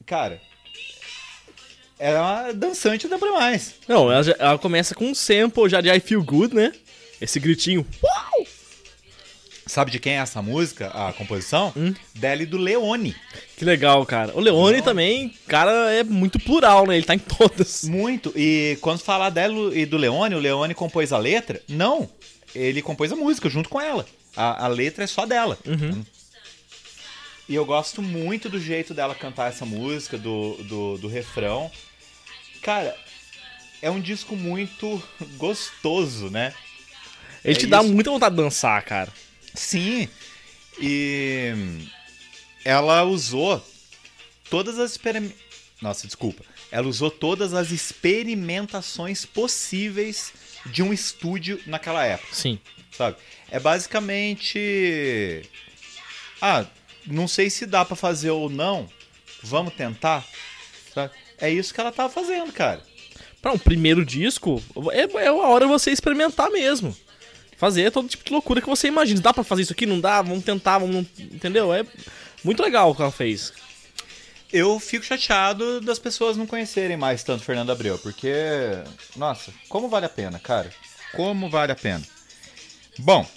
Cara, 0.06 0.42
é 1.98 2.18
uma 2.18 2.52
dançante 2.54 3.08
da 3.08 3.18
mais. 3.18 3.76
Não, 3.88 4.12
ela, 4.12 4.24
já- 4.24 4.36
ela 4.38 4.58
começa 4.60 4.94
com 4.94 5.06
um 5.06 5.16
sample 5.16 5.70
já 5.70 5.80
de 5.82 5.90
I 5.90 6.00
Feel 6.00 6.24
Good, 6.24 6.54
né? 6.56 6.74
Esse 7.22 7.40
gritinho. 7.40 7.86
Sabe 9.66 9.92
de 9.92 10.00
quem 10.00 10.14
é 10.14 10.18
essa 10.18 10.42
música, 10.42 10.90
a 10.90 11.14
composição? 11.14 11.72
Hum? 11.76 11.94
Dela 12.16 12.44
e 12.44 12.46
do 12.46 12.58
Leone. 12.58 13.16
Que 13.56 13.64
legal, 13.64 14.06
cara. 14.06 14.36
O 14.36 14.42
Leone 14.42 14.82
também, 14.82 15.34
cara, 15.48 15.72
é 15.94 16.04
muito 16.04 16.38
plural, 16.38 16.86
né? 16.86 16.98
Ele 16.98 17.06
tá 17.06 17.16
em 17.16 17.20
todas. 17.20 17.86
Muito. 17.86 18.34
E 18.36 18.78
quando 18.82 19.00
falar 19.00 19.30
dela 19.30 19.74
e 19.76 19.86
do 19.86 19.96
Leone, 19.98 20.36
o 20.36 20.40
Leone 20.40 20.74
compôs 20.76 21.14
a 21.14 21.18
letra? 21.18 21.62
Não. 21.70 22.10
Ele 22.56 22.82
compôs 22.82 23.12
a 23.12 23.16
música 23.16 23.50
junto 23.50 23.70
com 23.70 23.82
ela. 23.82 24.06
A, 24.36 24.66
a 24.66 24.68
letra 24.68 25.04
é 25.04 25.08
só 25.08 25.26
dela. 25.26 25.58
Uhum. 25.66 26.06
E 27.48 27.56
eu 27.56 27.66
gosto 27.66 28.02
muito 28.02 28.50
do 28.50 28.60
jeito 28.60 28.94
dela 28.94 29.14
cantar 29.14 29.50
essa 29.50 29.66
música, 29.66 30.18
do, 30.18 30.56
do, 30.64 30.98
do 30.98 31.08
refrão. 31.08 31.70
Cara, 32.62 32.96
é 33.82 33.92
um 33.92 34.00
disco 34.00 34.36
muito 34.36 35.02
gostoso, 35.38 36.30
né? 36.30 36.54
Ele 37.44 37.56
É 37.56 37.60
te 37.60 37.68
dá 37.68 37.82
isso. 37.82 37.92
muita 37.92 38.10
vontade 38.12 38.36
de 38.36 38.42
dançar, 38.42 38.82
cara. 38.84 39.12
Sim. 39.54 40.08
E 40.80 41.54
ela 42.64 43.04
usou 43.04 43.62
todas 44.50 44.80
as 44.80 44.92
experim... 44.92 45.34
Nossa, 45.82 46.08
desculpa. 46.08 46.46
Ela 46.72 46.88
usou 46.88 47.12
todas 47.12 47.54
as 47.54 47.72
experimentações 47.72 49.26
possíveis 49.26 50.32
de 50.66 50.82
um 50.84 50.94
estúdio 50.94 51.60
naquela 51.66 52.06
época, 52.06 52.34
Sim. 52.34 52.60
sabe? 52.92 53.18
É 53.50 53.60
basicamente 53.60 55.50
ah, 56.46 56.66
não 57.08 57.26
sei 57.26 57.50
se 57.50 57.66
dá 57.66 57.86
pra 57.86 57.96
fazer 57.96 58.32
ou 58.32 58.50
não. 58.50 58.90
Vamos 59.42 59.74
tentar. 59.76 60.26
sabe? 60.94 61.14
É 61.38 61.50
isso 61.50 61.74
que 61.74 61.80
ela 61.80 61.90
tava 61.90 62.10
fazendo, 62.10 62.52
cara. 62.52 62.84
Pra 63.42 63.54
um 63.54 63.58
primeiro 63.58 64.06
disco, 64.06 64.62
é, 64.92 65.24
é 65.24 65.28
a 65.28 65.34
hora 65.34 65.66
você 65.66 65.92
experimentar 65.92 66.52
mesmo. 66.52 66.94
Fazer 67.56 67.92
todo 67.92 68.10
tipo 68.10 68.26
de 68.26 68.34
loucura 68.34 68.60
que 68.60 68.68
você 68.68 68.90
imagina. 68.90 69.22
Dá 69.22 69.34
pra 69.34 69.46
fazer 69.46 69.62
isso 69.62 69.72
aqui? 69.72 69.86
Não 69.86 70.02
dá? 70.02 70.22
Vamos 70.22 70.44
tentar, 70.44 70.80
vamos... 70.80 71.08
Entendeu? 71.18 71.74
É 71.74 71.86
muito 72.44 72.62
legal 72.62 72.92
o 72.92 72.96
que 72.96 73.02
ela 73.02 73.12
fez. 73.12 73.54
Eu 74.54 74.80
fico 74.80 75.04
chateado 75.04 75.82
das 75.82 75.98
pessoas 75.98 76.38
não 76.38 76.46
conhecerem 76.46 76.96
mais 76.96 77.24
tanto 77.24 77.44
Fernando 77.44 77.72
Abreu, 77.72 77.98
porque, 77.98 78.32
nossa, 79.16 79.52
como 79.68 79.90
vale 79.90 80.06
a 80.06 80.10
pena, 80.10 80.38
cara? 80.40 80.72
Como 81.16 81.50
vale 81.50 81.72
a 81.72 81.76
pena. 81.76 82.04
Bom, 83.00 83.28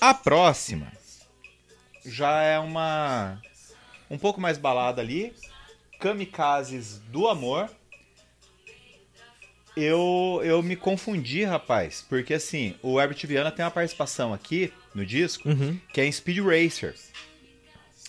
a 0.00 0.14
próxima 0.14 0.90
já 2.06 2.42
é 2.42 2.58
uma 2.58 3.38
um 4.10 4.16
pouco 4.16 4.40
mais 4.40 4.56
balada 4.56 5.02
ali, 5.02 5.34
Kamikazes 6.00 6.98
do 7.10 7.28
Amor. 7.28 7.68
Eu, 9.76 10.40
eu 10.42 10.62
me 10.62 10.74
confundi, 10.74 11.44
rapaz, 11.44 12.04
porque 12.08 12.34
assim, 12.34 12.74
o 12.82 12.98
Herbert 12.98 13.24
Viana 13.26 13.52
tem 13.52 13.64
uma 13.64 13.70
participação 13.70 14.32
aqui 14.32 14.72
no 14.94 15.04
disco 15.06 15.46
Uhum. 15.48 15.78
que 15.92 16.00
é 16.00 16.06
em 16.06 16.10
Speed 16.10 16.38
Racer. 16.38 16.94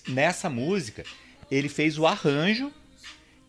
Nessa 0.07 0.49
música, 0.49 1.03
ele 1.51 1.69
fez 1.69 1.97
o 1.97 2.05
arranjo 2.05 2.71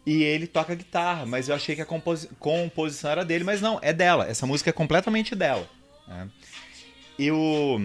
e 0.06 0.22
ele 0.22 0.46
toca 0.46 0.74
guitarra, 0.74 1.26
mas 1.26 1.48
eu 1.48 1.54
achei 1.54 1.74
que 1.76 1.82
a 1.82 1.86
composi- 1.86 2.28
composição 2.38 3.10
era 3.10 3.24
dele, 3.24 3.44
mas 3.44 3.60
não, 3.60 3.78
é 3.82 3.92
dela. 3.92 4.26
Essa 4.26 4.46
música 4.46 4.70
é 4.70 4.72
completamente 4.72 5.34
dela. 5.34 5.68
né? 6.08 6.28
E 7.18 7.30
o 7.30 7.78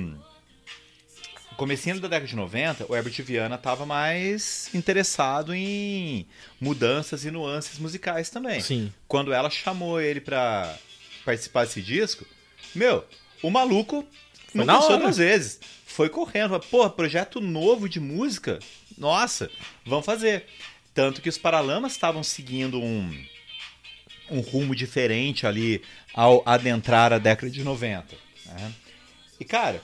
comecinho 1.58 2.00
da 2.00 2.08
década 2.08 2.28
de 2.28 2.36
90, 2.36 2.86
o 2.90 2.96
Herbert 2.96 3.22
Viana 3.24 3.56
estava 3.56 3.86
mais 3.86 4.70
interessado 4.74 5.54
em 5.54 6.26
mudanças 6.60 7.24
e 7.26 7.32
nuances 7.32 7.80
musicais 7.80 8.30
também. 8.30 8.60
Sim. 8.62 8.92
Quando 9.08 9.32
ela 9.34 9.50
chamou 9.50 10.00
ele 10.02 10.20
pra 10.20 10.78
participar 11.24 11.66
desse 11.66 11.82
disco, 11.82 12.26
meu, 12.74 13.06
o 13.42 13.50
maluco 13.50 14.06
não 14.54 14.66
pensou 14.66 14.98
duas 14.98 15.18
vezes. 15.18 15.60
Foi 15.86 16.10
correndo. 16.10 16.60
Pô, 16.60 16.90
projeto 16.90 17.40
novo 17.40 17.88
de 17.88 18.00
música? 18.02 18.60
Nossa, 18.98 19.50
vamos 19.86 20.06
fazer. 20.06 20.46
Tanto 20.94 21.22
que 21.22 21.30
os 21.30 21.38
Paralamas 21.38 21.92
estavam 21.92 22.24
seguindo 22.24 22.80
um, 22.82 23.26
um 24.32 24.40
rumo 24.40 24.74
diferente 24.76 25.46
ali 25.46 25.82
ao 26.14 26.42
adentrar 26.46 27.12
a 27.12 27.18
década 27.18 27.52
de 27.52 27.64
90. 27.64 28.16
né? 28.46 28.72
E, 29.40 29.44
cara, 29.44 29.82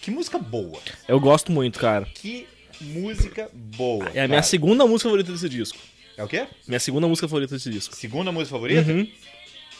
que 0.00 0.10
música 0.10 0.38
boa. 0.38 0.80
Eu 1.08 1.18
gosto 1.18 1.50
muito, 1.50 1.78
cara. 1.78 2.06
Que 2.14 2.46
música 2.80 3.48
boa. 3.52 4.04
É 4.08 4.20
a 4.22 4.28
minha 4.28 4.40
cara. 4.40 4.42
segunda 4.42 4.86
música 4.86 5.08
favorita 5.08 5.32
desse 5.32 5.48
disco. 5.48 5.78
É 6.16 6.22
o 6.22 6.28
quê? 6.28 6.46
Minha 6.66 6.80
segunda 6.80 7.08
música 7.08 7.26
favorita 7.26 7.54
desse 7.54 7.70
disco. 7.70 7.96
Segunda 7.96 8.30
música 8.30 8.50
favorita? 8.54 8.90
Uhum. 8.92 9.10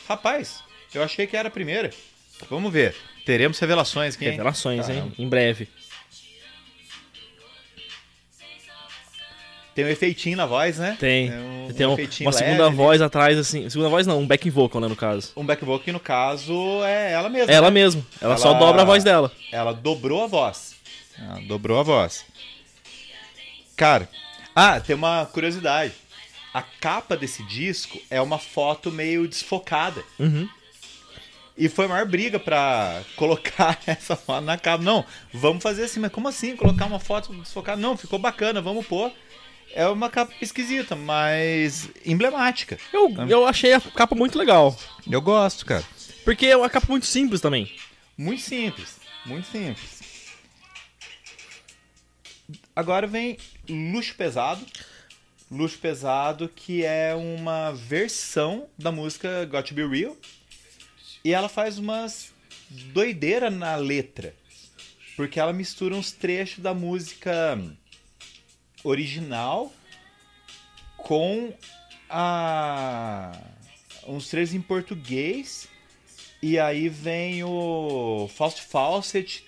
Rapaz, 0.07 0.63
eu 0.93 1.03
achei 1.03 1.27
que 1.27 1.37
era 1.37 1.47
a 1.47 1.51
primeira. 1.51 1.91
Vamos 2.49 2.73
ver. 2.73 2.95
Teremos 3.25 3.59
revelações 3.59 4.15
aqui. 4.15 4.25
hein? 4.25 4.31
Revelações, 4.31 4.89
hein? 4.89 4.95
Caramba. 4.95 5.15
Em 5.17 5.29
breve. 5.29 5.69
Tem 9.75 9.85
um 9.85 9.87
efeitinho 9.87 10.37
na 10.37 10.45
voz, 10.45 10.77
né? 10.77 10.95
Tem. 10.99 11.31
um, 11.31 11.73
Tem 11.75 11.85
um 11.87 11.91
um- 11.91 11.93
efeitinho 11.93 12.29
uma 12.29 12.35
leve 12.35 12.45
segunda 12.45 12.69
voz 12.69 13.01
atrás, 13.01 13.37
assim. 13.37 13.67
Segunda 13.69 13.89
voz 13.89 14.05
não, 14.05 14.19
um 14.19 14.27
back 14.27 14.47
vocal, 14.49 14.79
né, 14.79 14.87
no 14.87 14.95
caso. 14.95 15.31
Um 15.35 15.45
back 15.45 15.63
vocal 15.65 15.79
que 15.83 15.91
no 15.91 15.99
caso 15.99 16.53
é 16.83 17.11
ela 17.13 17.27
mesma. 17.29 17.51
Ela 17.51 17.67
né? 17.69 17.73
mesmo. 17.73 18.05
Ela, 18.21 18.33
Ela- 18.33 18.37
só 18.41 18.53
dobra 18.53 18.83
a 18.83 18.85
voz 18.85 19.03
dela. 19.03 19.31
Ela 19.51 19.73
dobrou 19.73 20.23
a 20.23 20.27
voz. 20.27 20.75
Ela 21.17 21.39
dobrou 21.47 21.79
a 21.79 21.83
voz. 21.83 22.23
Cara, 23.75 24.07
ah, 24.55 24.79
tem 24.79 24.95
uma 24.95 25.25
curiosidade. 25.25 25.93
A 26.53 26.61
capa 26.61 27.17
desse 27.17 27.41
disco 27.43 27.99
é 28.11 28.21
uma 28.21 28.37
foto 28.37 28.91
meio 28.91 29.27
desfocada. 29.27 30.03
Uhum. 30.19 30.47
E 31.57 31.67
foi 31.69 31.85
a 31.85 31.87
maior 31.87 32.05
briga 32.05 32.39
pra 32.39 33.01
colocar 33.15 33.79
essa 33.87 34.15
foto 34.15 34.41
na 34.45 34.57
capa. 34.57 34.83
Não, 34.83 35.03
vamos 35.33 35.63
fazer 35.63 35.85
assim, 35.85 35.99
mas 35.99 36.11
como 36.11 36.27
assim? 36.27 36.55
Colocar 36.55 36.85
uma 36.85 36.99
foto 36.99 37.33
desfocada? 37.33 37.81
Não, 37.81 37.97
ficou 37.97 38.19
bacana, 38.19 38.61
vamos 38.61 38.85
pôr. 38.85 39.11
É 39.75 39.87
uma 39.87 40.09
capa 40.09 40.31
esquisita, 40.39 40.95
mas 40.95 41.89
emblemática. 42.05 42.77
Eu, 42.93 43.11
eu 43.27 43.47
achei 43.47 43.73
a 43.73 43.81
capa 43.81 44.15
muito 44.15 44.37
legal. 44.37 44.77
Eu 45.09 45.19
gosto, 45.19 45.65
cara. 45.65 45.83
Porque 46.23 46.45
é 46.45 46.55
uma 46.55 46.69
capa 46.69 46.85
muito 46.89 47.07
simples 47.07 47.41
também. 47.41 47.73
Muito 48.15 48.43
simples, 48.43 48.99
muito 49.25 49.47
simples. 49.47 50.03
Agora 52.75 53.07
vem 53.07 53.37
Luxo 53.67 54.13
Pesado. 54.15 54.63
Luxo 55.49 55.77
Pesado, 55.77 56.49
que 56.49 56.83
é 56.85 57.13
uma 57.15 57.71
versão 57.71 58.67
da 58.77 58.91
música 58.91 59.45
Got 59.45 59.69
to 59.69 59.73
Be 59.73 59.87
Real. 59.87 60.15
E 61.23 61.33
ela 61.33 61.49
faz 61.49 61.79
umas 61.79 62.31
doideira 62.69 63.49
na 63.49 63.75
letra. 63.75 64.35
Porque 65.15 65.39
ela 65.39 65.53
mistura 65.53 65.95
uns 65.95 66.11
trechos 66.11 66.59
da 66.59 66.73
música 66.73 67.59
original 68.83 69.71
com 70.97 71.53
a 72.09 73.31
uns 74.07 74.27
trechos 74.29 74.53
em 74.53 74.61
português 74.61 75.67
e 76.41 76.59
aí 76.59 76.89
vem 76.89 77.43
o 77.43 78.29
Faust 78.35 78.61
Fawcett 78.61 79.43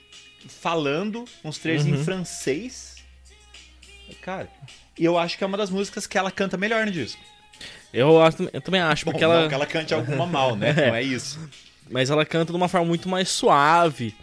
falando 0.48 1.26
uns 1.44 1.64
em 1.66 1.94
Uhum. 1.94 2.04
francês. 2.04 2.96
Cara, 4.22 4.50
e 4.98 5.04
eu 5.04 5.18
acho 5.18 5.38
que 5.38 5.44
é 5.44 5.48
uma 5.48 5.58
das 5.58 5.70
músicas 5.70 6.06
que 6.08 6.18
ela 6.18 6.32
canta 6.32 6.56
melhor 6.58 6.86
no 6.86 6.92
disco. 6.92 7.22
Eu, 7.92 8.22
acho- 8.22 8.50
eu 8.54 8.62
também 8.62 8.82
acho, 8.82 9.06
Bom, 9.06 9.12
porque 9.12 9.24
ela. 9.24 9.42
não 9.42 9.48
que 9.50 9.54
ela 9.54 9.66
cante 9.66 9.94
alguma 9.94 10.26
mal, 10.26 10.56
né? 10.56 10.72
Não 10.90 10.96
é 10.96 11.02
isso. 11.02 11.40
Mas 11.90 12.10
ela 12.10 12.26
canta 12.26 12.52
de 12.52 12.58
uma 12.58 12.68
forma 12.68 12.86
muito 12.88 13.08
mais 13.08 13.30
suave. 13.30 14.16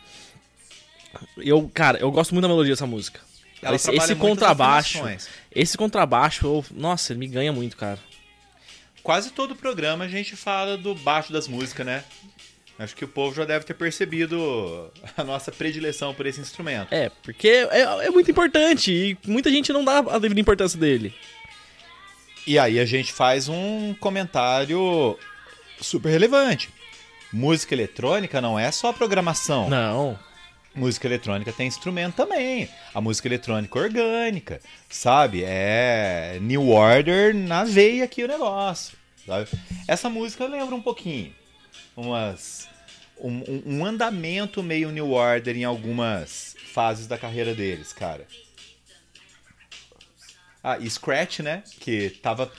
Eu, 1.37 1.71
cara, 1.73 1.99
eu 1.99 2.11
gosto 2.11 2.33
muito 2.35 2.43
da 2.43 2.49
melodia 2.49 2.73
dessa 2.73 2.87
música. 2.87 3.21
Ela 3.63 3.77
esse, 3.77 3.91
esse 3.91 4.15
contrabaixo, 4.17 4.99
esse 5.55 5.79
contrabaixo, 5.79 6.47
eu- 6.47 6.65
nossa, 6.73 7.13
ele 7.13 7.21
me 7.21 7.29
ganha 7.29 7.53
muito, 7.53 7.77
cara. 7.77 7.99
Quase 9.03 9.31
todo 9.31 9.55
programa 9.57 10.05
a 10.05 10.09
gente 10.09 10.37
fala 10.37 10.77
do 10.77 10.95
baixo 10.95 11.33
das 11.33 11.49
músicas, 11.49 11.87
né? 11.87 12.05
Acho 12.79 12.97
que 12.97 13.05
o 13.05 13.09
povo 13.09 13.35
já 13.35 13.45
deve 13.45 13.65
ter 13.65 13.75
percebido 13.75 14.91
a 15.17 15.23
nossa 15.23 15.53
predileção 15.53 16.13
por 16.15 16.27
esse 16.27 16.41
instrumento. 16.41 16.93
É, 16.93 17.11
porque 17.23 17.49
é, 17.71 17.81
é 18.07 18.11
muito 18.11 18.31
importante 18.31 18.91
e 18.93 19.19
muita 19.29 19.51
gente 19.51 19.73
não 19.73 19.85
dá 19.85 19.99
a 19.99 20.19
devida 20.19 20.41
importância 20.41 20.79
dele. 20.79 21.15
E 22.47 22.59
aí 22.59 22.81
a 22.81 22.85
gente 22.85 23.13
faz 23.13 23.49
um 23.49 23.95
comentário 24.01 25.17
super 25.81 26.11
relevante. 26.11 26.71
Música 27.33 27.75
eletrônica 27.75 28.41
não 28.41 28.59
é 28.59 28.71
só 28.73 28.93
programação. 28.93 29.69
Não. 29.69 30.19
Música 30.75 31.07
eletrônica 31.07 31.53
tem 31.53 31.67
instrumento 31.67 32.15
também. 32.15 32.69
A 32.95 33.01
música 33.01 33.29
eletrônica 33.29 33.79
orgânica, 33.79 34.61
sabe? 34.89 35.43
É 35.45 36.39
New 36.41 36.71
Order 36.71 37.35
na 37.35 37.63
veia 37.65 38.05
aqui 38.05 38.25
o 38.25 38.29
negócio. 38.29 38.97
sabe? 39.27 39.49
Essa 39.87 40.09
música 40.09 40.47
lembra 40.47 40.75
um 40.75 40.81
pouquinho. 40.83 41.35
Umas, 41.95 42.69
um, 43.19 43.43
um- 43.67 43.85
andamento 43.85 44.63
meio 44.63 44.91
New 44.91 45.11
Order 45.11 45.55
em 45.57 45.65
algumas 45.65 46.57
fases 46.73 47.07
da 47.07 47.19
carreira 47.19 47.55
deles, 47.55 47.93
cara. 47.93 48.27
Ah, 50.65 50.79
e 50.79 50.89
Scratch, 50.89 51.41
né? 51.41 51.63
Que 51.81 52.09
tava 52.09 52.51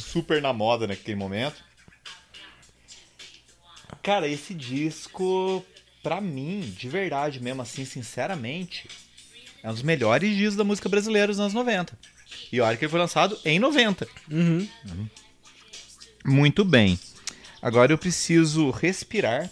super 0.00 0.40
na 0.40 0.54
moda 0.54 0.86
naquele 0.86 1.16
momento. 1.16 1.62
Cara, 4.02 4.26
esse 4.26 4.54
disco, 4.54 5.64
pra 6.06 6.20
mim, 6.20 6.60
de 6.60 6.88
verdade 6.88 7.40
mesmo, 7.40 7.62
assim, 7.62 7.84
sinceramente, 7.84 8.88
é 9.60 9.68
um 9.68 9.72
dos 9.72 9.82
melhores 9.82 10.36
discos 10.36 10.54
da 10.54 10.62
música 10.62 10.88
brasileira 10.88 11.26
dos 11.26 11.40
anos 11.40 11.52
90. 11.52 11.98
E 12.52 12.60
olha 12.60 12.76
que 12.76 12.84
ele 12.84 12.90
foi 12.90 13.00
lançado 13.00 13.36
em 13.44 13.58
90. 13.58 14.06
Uhum. 14.30 14.68
Muito 16.24 16.64
bem. 16.64 16.96
Agora 17.60 17.92
eu 17.92 17.98
preciso 17.98 18.70
respirar. 18.70 19.50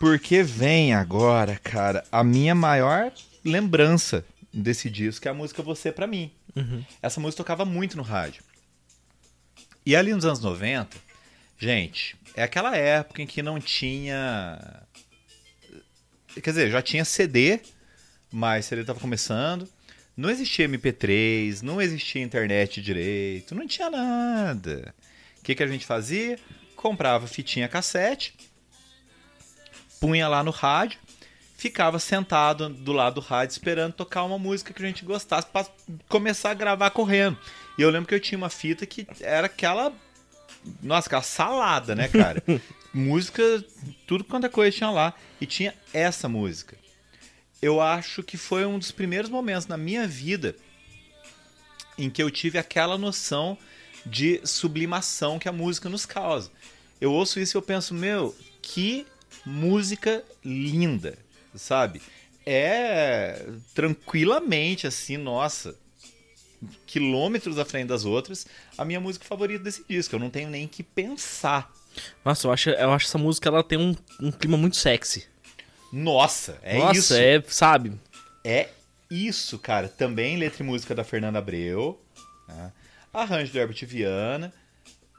Porque 0.00 0.42
vem 0.42 0.92
agora, 0.92 1.56
cara, 1.62 2.04
a 2.10 2.24
minha 2.24 2.56
maior 2.56 3.12
lembrança 3.44 4.24
desse 4.52 4.90
disco, 4.90 5.22
que 5.22 5.28
é 5.28 5.30
a 5.30 5.34
música 5.34 5.62
Você 5.62 5.92
Pra 5.92 6.08
Mim. 6.08 6.32
Uhum. 6.56 6.84
Essa 7.00 7.20
música 7.20 7.44
tocava 7.44 7.64
muito 7.64 7.96
no 7.96 8.02
rádio. 8.02 8.42
E 9.86 9.94
ali 9.94 10.12
nos 10.12 10.24
anos 10.24 10.40
90, 10.40 10.96
gente, 11.56 12.16
é 12.34 12.42
aquela 12.42 12.76
época 12.76 13.22
em 13.22 13.26
que 13.26 13.42
não 13.42 13.60
tinha. 13.60 14.82
Quer 16.34 16.50
dizer, 16.50 16.70
já 16.70 16.82
tinha 16.82 17.04
CD, 17.04 17.60
mas 18.32 18.66
CD 18.66 18.84
tava 18.84 19.00
começando. 19.00 19.68
Não 20.16 20.30
existia 20.30 20.68
MP3, 20.68 21.62
não 21.62 21.82
existia 21.82 22.22
internet 22.22 22.80
direito, 22.80 23.54
não 23.54 23.66
tinha 23.66 23.90
nada. 23.90 24.94
O 25.38 25.42
que, 25.42 25.54
que 25.54 25.62
a 25.62 25.66
gente 25.66 25.84
fazia? 25.84 26.38
Comprava 26.76 27.26
fitinha 27.26 27.68
cassete, 27.68 28.34
punha 30.00 30.28
lá 30.28 30.44
no 30.44 30.50
rádio, 30.50 30.98
ficava 31.56 31.98
sentado 31.98 32.68
do 32.68 32.92
lado 32.92 33.14
do 33.14 33.20
rádio 33.20 33.52
esperando 33.52 33.94
tocar 33.94 34.22
uma 34.24 34.38
música 34.38 34.72
que 34.72 34.82
a 34.82 34.86
gente 34.86 35.04
gostasse 35.04 35.48
para 35.48 35.66
começar 36.08 36.50
a 36.50 36.54
gravar 36.54 36.90
correndo. 36.90 37.38
E 37.78 37.82
eu 37.82 37.90
lembro 37.90 38.06
que 38.06 38.14
eu 38.14 38.20
tinha 38.20 38.38
uma 38.38 38.50
fita 38.50 38.86
que 38.86 39.06
era 39.20 39.46
aquela. 39.46 39.92
Nossa, 40.82 41.08
aquela 41.08 41.22
salada, 41.22 41.94
né, 41.94 42.08
cara? 42.08 42.42
música, 42.92 43.42
tudo 44.06 44.24
quanto 44.24 44.46
é 44.46 44.48
coisa 44.48 44.76
tinha 44.76 44.90
lá. 44.90 45.14
E 45.40 45.46
tinha 45.46 45.74
essa 45.92 46.28
música. 46.28 46.76
Eu 47.60 47.80
acho 47.80 48.22
que 48.22 48.36
foi 48.36 48.64
um 48.64 48.78
dos 48.78 48.92
primeiros 48.92 49.30
momentos 49.30 49.66
na 49.66 49.76
minha 49.76 50.06
vida 50.06 50.54
em 51.96 52.10
que 52.10 52.22
eu 52.22 52.30
tive 52.30 52.58
aquela 52.58 52.98
noção 52.98 53.56
de 54.04 54.40
sublimação 54.44 55.38
que 55.38 55.48
a 55.48 55.52
música 55.52 55.88
nos 55.88 56.04
causa. 56.04 56.50
Eu 57.00 57.12
ouço 57.12 57.40
isso 57.40 57.56
e 57.56 57.58
eu 57.58 57.62
penso, 57.62 57.94
meu, 57.94 58.34
que 58.60 59.06
música 59.44 60.24
linda, 60.44 61.18
sabe? 61.54 62.02
É 62.46 63.46
tranquilamente 63.74 64.86
assim, 64.86 65.16
nossa, 65.16 65.74
quilômetros 66.86 67.58
à 67.58 67.64
frente 67.64 67.88
das 67.88 68.04
outras, 68.04 68.46
a 68.78 68.84
minha 68.84 69.00
música 69.00 69.24
favorita 69.24 69.64
desse 69.64 69.84
disco. 69.88 70.14
Eu 70.14 70.20
não 70.20 70.30
tenho 70.30 70.48
nem 70.50 70.66
que 70.68 70.82
pensar. 70.82 71.72
Nossa, 72.24 72.46
eu 72.46 72.52
acho, 72.52 72.70
eu 72.70 72.90
acho 72.92 73.06
essa 73.06 73.18
música 73.18 73.48
ela 73.48 73.62
tem 73.62 73.78
um, 73.78 73.94
um 74.20 74.30
clima 74.32 74.56
muito 74.56 74.76
sexy. 74.76 75.26
Nossa, 75.92 76.58
é 76.62 76.78
Nossa, 76.78 76.98
isso. 76.98 77.14
é, 77.14 77.42
sabe? 77.46 77.92
É 78.42 78.68
isso, 79.10 79.58
cara. 79.58 79.88
Também 79.88 80.36
letra 80.36 80.62
e 80.62 80.66
música 80.66 80.94
da 80.94 81.04
Fernanda 81.04 81.38
Abreu. 81.38 82.00
né? 82.48 82.72
Arranjo 83.12 83.52
do 83.52 83.58
Herbert 83.58 83.86
Viana. 83.86 84.52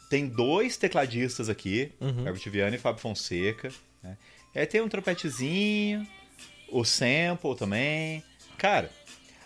Tem 0.09 0.27
dois 0.27 0.77
tecladistas 0.77 1.49
aqui, 1.49 1.91
Uhum. 1.99 2.27
Herbert 2.27 2.49
Viana 2.49 2.75
e 2.75 2.79
Fábio 2.79 3.01
Fonseca. 3.01 3.69
Né? 4.03 4.17
Aí 4.53 4.65
tem 4.65 4.81
um 4.81 4.89
trompetezinho, 4.89 6.05
o 6.69 6.83
sample 6.83 7.55
também. 7.55 8.21
Cara, 8.57 8.91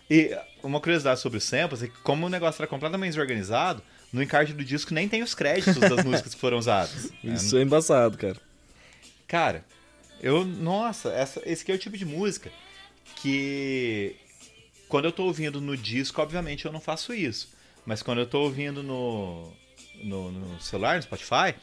e 0.09 0.35
uma 0.63 0.79
curiosidade 0.79 1.19
sobre 1.19 1.37
os 1.37 1.43
samples 1.43 1.83
é 1.83 1.87
que 1.87 1.97
como 1.99 2.25
o 2.25 2.29
negócio 2.29 2.61
era 2.61 2.67
completamente 2.67 3.11
desorganizado, 3.11 3.83
no 4.11 4.23
encarte 4.23 4.53
do 4.53 4.63
disco 4.63 4.93
nem 4.93 5.07
tem 5.07 5.21
os 5.21 5.35
créditos 5.35 5.77
das 5.77 6.03
músicas 6.05 6.33
que 6.33 6.39
foram 6.39 6.57
usadas. 6.57 7.11
Isso 7.23 7.57
é 7.57 7.61
embaçado, 7.61 8.17
cara. 8.17 8.37
Cara, 9.27 9.63
eu. 10.19 10.43
Nossa, 10.43 11.09
essa, 11.09 11.41
esse 11.45 11.61
aqui 11.61 11.71
é 11.71 11.75
o 11.75 11.79
tipo 11.79 11.97
de 11.97 12.05
música 12.05 12.51
que. 13.17 14.15
Quando 14.87 15.05
eu 15.05 15.11
tô 15.11 15.25
ouvindo 15.25 15.61
no 15.61 15.77
disco, 15.77 16.19
obviamente 16.19 16.65
eu 16.65 16.71
não 16.71 16.81
faço 16.81 17.13
isso. 17.13 17.49
Mas 17.85 18.01
quando 18.01 18.19
eu 18.19 18.25
tô 18.25 18.41
ouvindo 18.41 18.81
no, 18.81 19.53
no, 20.03 20.31
no 20.31 20.59
celular, 20.59 20.95
no 20.95 21.03
Spotify, 21.03 21.53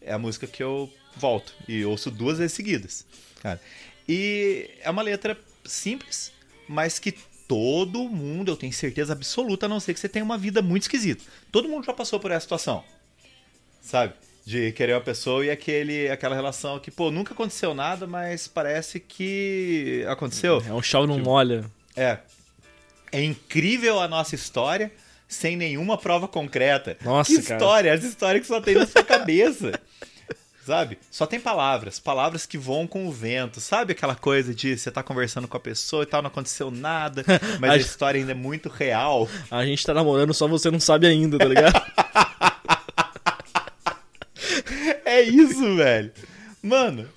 é 0.00 0.12
a 0.12 0.18
música 0.18 0.46
que 0.46 0.62
eu 0.62 0.92
volto 1.16 1.52
e 1.66 1.84
ouço 1.84 2.12
duas 2.12 2.38
vezes 2.38 2.52
seguidas. 2.52 3.04
Cara. 3.42 3.60
E 4.08 4.70
é 4.80 4.88
uma 4.88 5.02
letra 5.02 5.36
simples, 5.64 6.32
mas 6.68 7.00
que 7.00 7.12
todo 7.48 8.08
mundo, 8.08 8.52
eu 8.52 8.56
tenho 8.56 8.72
certeza 8.72 9.12
absoluta, 9.12 9.66
a 9.66 9.68
não 9.68 9.80
ser 9.80 9.94
que 9.94 10.00
você 10.00 10.08
tenha 10.08 10.24
uma 10.24 10.38
vida 10.38 10.60
muito 10.62 10.82
esquisita. 10.82 11.24
Todo 11.52 11.68
mundo 11.68 11.84
já 11.84 11.92
passou 11.92 12.18
por 12.18 12.30
essa 12.30 12.40
situação 12.40 12.84
sabe? 13.86 14.14
De 14.44 14.72
querer 14.72 14.94
uma 14.94 15.00
pessoa 15.00 15.44
e 15.44 15.50
aquele, 15.50 16.08
aquela 16.08 16.34
relação 16.34 16.78
que, 16.78 16.90
pô, 16.90 17.10
nunca 17.10 17.32
aconteceu 17.32 17.74
nada, 17.74 18.06
mas 18.06 18.46
parece 18.46 19.00
que 19.00 20.04
aconteceu. 20.08 20.62
É 20.68 20.72
um 20.72 20.82
chove 20.82 21.08
não 21.08 21.18
molha. 21.18 21.64
É. 21.96 22.18
É 23.10 23.22
incrível 23.22 24.00
a 24.00 24.06
nossa 24.06 24.34
história 24.34 24.92
sem 25.26 25.56
nenhuma 25.56 25.96
prova 25.96 26.28
concreta. 26.28 26.96
Nossa, 27.02 27.32
que 27.32 27.42
cara. 27.42 27.56
história? 27.56 27.90
Essa 27.90 28.06
história 28.06 28.40
que 28.40 28.46
só 28.46 28.60
tem 28.60 28.74
na 28.74 28.86
sua 28.86 29.02
cabeça. 29.02 29.80
Sabe? 30.66 30.98
Só 31.10 31.26
tem 31.26 31.38
palavras, 31.38 32.00
palavras 32.00 32.44
que 32.44 32.58
voam 32.58 32.88
com 32.88 33.06
o 33.06 33.12
vento. 33.12 33.60
Sabe 33.60 33.92
aquela 33.92 34.16
coisa 34.16 34.52
de 34.52 34.76
você 34.76 34.90
tá 34.90 35.00
conversando 35.02 35.46
com 35.46 35.56
a 35.56 35.60
pessoa 35.60 36.02
e 36.02 36.06
tal, 36.06 36.20
não 36.22 36.28
aconteceu 36.28 36.72
nada, 36.72 37.24
mas 37.60 37.70
a 37.70 37.74
Acho- 37.74 37.86
história 37.86 38.18
ainda 38.18 38.32
é 38.32 38.34
muito 38.34 38.68
real. 38.68 39.28
A 39.48 39.64
gente 39.64 39.86
tá 39.86 39.94
namorando, 39.94 40.34
só 40.34 40.48
você 40.48 40.68
não 40.70 40.80
sabe 40.80 41.06
ainda, 41.06 41.38
tá 41.38 41.44
ligado? 41.44 41.80
É 45.04 45.22
isso, 45.22 45.76
velho. 45.76 46.10
Mano. 46.62 47.08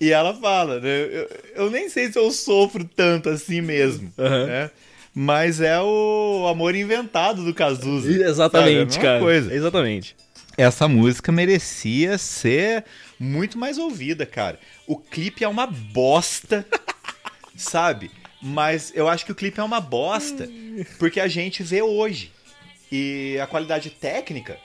E 0.00 0.12
ela 0.12 0.34
fala, 0.34 0.78
né? 0.80 0.88
Eu, 1.10 1.28
eu 1.64 1.70
nem 1.70 1.88
sei 1.88 2.12
se 2.12 2.18
eu 2.18 2.30
sofro 2.30 2.84
tanto 2.84 3.28
assim 3.30 3.60
mesmo. 3.60 4.12
Aham. 4.18 4.46
né? 4.46 4.70
Mas 5.14 5.60
é 5.62 5.80
o 5.80 6.46
amor 6.48 6.74
inventado 6.74 7.42
do 7.42 7.54
Cazuza. 7.54 8.10
Exatamente, 8.10 8.94
sabe? 8.94 9.06
É 9.06 9.08
a 9.08 9.12
cara. 9.12 9.20
Coisa. 9.24 9.54
Exatamente. 9.54 10.14
Essa 10.56 10.88
música 10.88 11.30
merecia 11.30 12.16
ser 12.18 12.84
muito 13.18 13.58
mais 13.58 13.76
ouvida, 13.78 14.24
cara. 14.24 14.58
O 14.86 14.96
clipe 14.96 15.44
é 15.44 15.48
uma 15.48 15.66
bosta, 15.66 16.66
sabe? 17.56 18.10
Mas 18.40 18.92
eu 18.94 19.08
acho 19.08 19.24
que 19.26 19.32
o 19.32 19.34
clipe 19.34 19.60
é 19.60 19.62
uma 19.62 19.80
bosta 19.80 20.48
porque 20.98 21.20
a 21.20 21.28
gente 21.28 21.62
vê 21.62 21.82
hoje. 21.82 22.32
E 22.90 23.36
a 23.42 23.46
qualidade 23.46 23.90
técnica, 23.90 24.56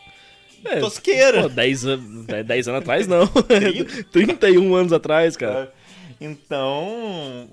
É, 0.64 0.80
tosqueira. 0.80 1.44
Pô, 1.44 1.50
10 1.50 1.86
anos, 1.86 2.26
10 2.46 2.68
anos 2.68 2.82
atrás 2.82 3.08
não. 3.08 3.28
31 4.12 4.76
anos 4.76 4.94
atrás, 4.94 5.36
cara. 5.36 5.74
Então, 6.20 7.50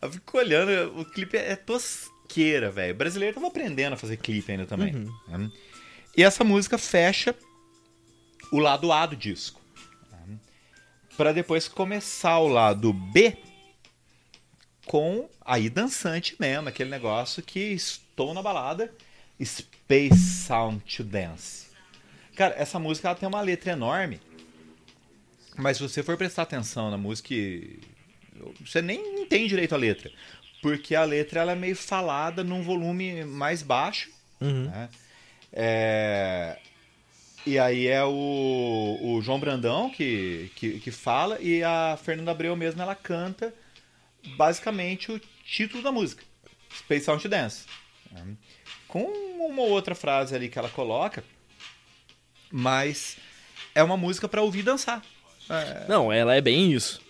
eu 0.00 0.10
fico 0.10 0.38
olhando, 0.38 0.98
o 0.98 1.04
clipe 1.04 1.36
é 1.36 1.54
tosqueira, 1.54 2.70
velho. 2.70 2.94
O 2.94 2.96
brasileiro 2.96 3.34
tava 3.34 3.46
aprendendo 3.48 3.92
a 3.92 3.96
fazer 3.96 4.16
clipe 4.16 4.50
ainda 4.50 4.64
também. 4.66 4.92
né? 5.28 5.50
E 6.16 6.24
essa 6.24 6.42
música 6.42 6.78
fecha 6.78 7.34
o 8.50 8.58
lado 8.58 8.92
A 8.92 9.06
do 9.06 9.16
disco. 9.16 9.60
Pra 11.16 11.32
depois 11.32 11.68
começar 11.68 12.38
o 12.38 12.48
lado 12.48 12.92
B 12.92 13.36
com 14.86 15.28
aí 15.44 15.68
dançante 15.68 16.34
mesmo, 16.40 16.68
aquele 16.68 16.90
negócio 16.90 17.42
que 17.42 17.60
estou 17.60 18.32
na 18.32 18.42
balada, 18.42 18.92
Space 19.42 20.44
Sound 20.46 20.82
to 20.84 21.04
Dance. 21.04 21.68
Cara, 22.34 22.54
essa 22.56 22.78
música 22.78 23.08
ela 23.08 23.14
tem 23.14 23.28
uma 23.28 23.40
letra 23.40 23.72
enorme, 23.72 24.20
mas 25.56 25.76
se 25.76 25.82
você 25.82 26.02
for 26.02 26.16
prestar 26.16 26.42
atenção 26.42 26.90
na 26.90 26.96
música, 26.96 27.34
você 28.64 28.80
nem 28.80 29.26
tem 29.26 29.46
direito 29.46 29.74
à 29.74 29.78
letra. 29.78 30.10
Porque 30.62 30.94
a 30.94 31.04
letra 31.04 31.40
ela 31.40 31.52
é 31.52 31.56
meio 31.56 31.76
falada 31.76 32.42
num 32.42 32.62
volume 32.62 33.24
mais 33.24 33.62
baixo. 33.62 34.10
Uhum. 34.40 34.64
Né? 34.64 34.88
É, 35.52 36.58
E 37.46 37.58
aí 37.58 37.86
é 37.86 38.04
o, 38.04 38.98
o 39.02 39.22
João 39.22 39.40
Brandão 39.40 39.90
que, 39.90 40.50
que, 40.56 40.78
que 40.78 40.90
fala 40.90 41.40
e 41.40 41.62
a 41.62 41.98
Fernanda 42.02 42.30
Abreu 42.30 42.54
mesmo 42.54 42.82
ela 42.82 42.94
canta 42.94 43.54
basicamente 44.36 45.10
o 45.10 45.20
título 45.44 45.82
da 45.82 45.90
música, 45.90 46.22
Space 46.78 47.06
Sound 47.06 47.26
Dance. 47.26 47.64
né? 48.12 48.22
Com 48.86 49.04
uma 49.38 49.62
outra 49.62 49.94
frase 49.94 50.34
ali 50.34 50.48
que 50.48 50.58
ela 50.58 50.68
coloca, 50.68 51.24
mas 52.50 53.16
é 53.74 53.82
uma 53.82 53.96
música 53.96 54.28
para 54.28 54.42
ouvir 54.42 54.62
dançar. 54.62 55.02
É, 55.48 55.86
Não, 55.88 56.12
ela 56.12 56.34
é 56.34 56.40
bem 56.40 56.72
isso. 56.72 57.00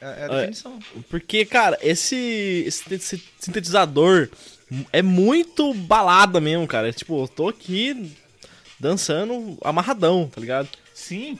é 0.00 0.24
a 0.24 0.28
definição. 0.28 0.78
Porque, 1.08 1.44
cara, 1.44 1.78
esse, 1.82 2.64
esse 2.66 2.94
esse 2.94 3.24
sintetizador 3.38 4.28
é 4.92 5.02
muito 5.02 5.74
balada 5.74 6.40
mesmo, 6.40 6.66
cara. 6.66 6.88
É 6.88 6.92
tipo, 6.92 7.22
eu 7.22 7.28
tô 7.28 7.48
aqui 7.48 8.14
dançando 8.78 9.56
amarradão, 9.62 10.28
tá 10.28 10.40
ligado? 10.40 10.68
Sim. 10.94 11.38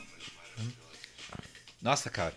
Nossa, 1.81 2.09
cara. 2.09 2.33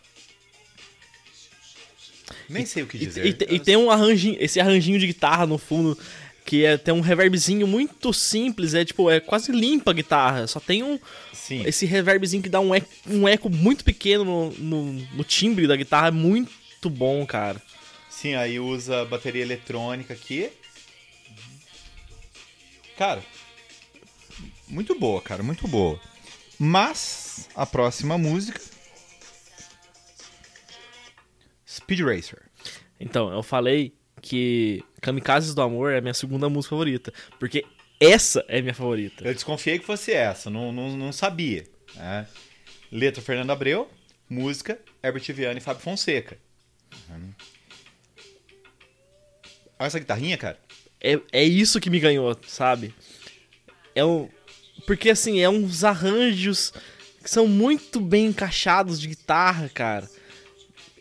Nem 2.48 2.66
sei 2.66 2.82
o 2.82 2.86
que 2.86 2.96
E, 2.96 3.00
dizer. 3.00 3.26
e 3.26 3.32
te- 3.32 3.46
e 3.54 3.58
tem 3.60 3.76
um 3.76 3.90
arranjinho, 3.90 4.36
esse 4.40 4.60
arranjinho 4.60 4.98
de 4.98 5.06
guitarra 5.06 5.46
no 5.46 5.58
fundo 5.58 5.98
que 6.44 6.64
é, 6.64 6.78
tem 6.78 6.94
um 6.94 7.00
reverbzinho 7.02 7.66
muito 7.66 8.10
simples, 8.14 8.72
é 8.72 8.82
tipo, 8.82 9.10
é 9.10 9.20
quase 9.20 9.52
limpa 9.52 9.90
a 9.90 9.94
guitarra, 9.94 10.46
só 10.46 10.58
tem 10.58 10.82
um 10.82 10.98
Sim. 11.30 11.62
esse 11.66 11.84
reverbzinho 11.84 12.42
que 12.42 12.48
dá 12.48 12.58
um 12.58 12.74
eco, 12.74 12.88
um 13.06 13.28
eco 13.28 13.50
muito 13.50 13.84
pequeno 13.84 14.24
no, 14.24 14.50
no, 14.52 14.92
no 15.14 15.24
timbre 15.24 15.66
da 15.66 15.76
guitarra, 15.76 16.08
é 16.08 16.10
muito 16.10 16.88
bom, 16.88 17.26
cara. 17.26 17.60
Sim, 18.08 18.34
aí 18.34 18.58
usa 18.58 19.04
bateria 19.04 19.42
eletrônica 19.42 20.14
aqui. 20.14 20.50
Cara, 22.96 23.22
muito 24.68 24.98
boa, 24.98 25.20
cara, 25.22 25.42
muito 25.42 25.66
boa. 25.68 26.00
Mas 26.58 27.48
a 27.54 27.64
próxima 27.64 28.18
música 28.18 28.60
Speed 31.66 32.00
Racer. 32.00 32.42
Então, 32.98 33.32
eu 33.32 33.42
falei 33.42 33.94
que 34.20 34.82
Kamikazes 35.00 35.54
do 35.54 35.62
Amor 35.62 35.92
é 35.92 35.98
a 35.98 36.00
minha 36.00 36.14
segunda 36.14 36.48
música 36.48 36.70
favorita, 36.70 37.12
porque 37.38 37.64
essa 38.00 38.44
é 38.48 38.60
minha 38.60 38.74
favorita. 38.74 39.24
Eu 39.24 39.32
desconfiei 39.34 39.78
que 39.78 39.86
fosse 39.86 40.12
essa, 40.12 40.50
não, 40.50 40.72
não, 40.72 40.96
não 40.96 41.12
sabia. 41.12 41.64
né? 41.94 42.26
Letra 42.90 43.22
Fernando 43.22 43.50
Abreu, 43.50 43.88
música 44.28 44.78
Herbert 45.02 45.32
Viana 45.32 45.58
e 45.58 45.62
Fábio 45.62 45.82
Fonseca. 45.82 46.38
Uhum. 47.08 47.32
Olha 49.78 49.86
essa 49.86 49.98
guitarrinha, 49.98 50.36
cara. 50.36 50.58
É, 51.00 51.20
é 51.30 51.44
isso 51.44 51.80
que 51.80 51.90
me 51.90 52.00
ganhou, 52.00 52.36
sabe? 52.46 52.92
É 53.94 54.04
um. 54.04 54.28
Porque 54.88 55.10
assim, 55.10 55.38
é 55.38 55.50
uns 55.50 55.84
arranjos 55.84 56.72
que 57.22 57.28
são 57.28 57.46
muito 57.46 58.00
bem 58.00 58.28
encaixados 58.28 58.98
de 58.98 59.08
guitarra, 59.08 59.68
cara. 59.68 60.08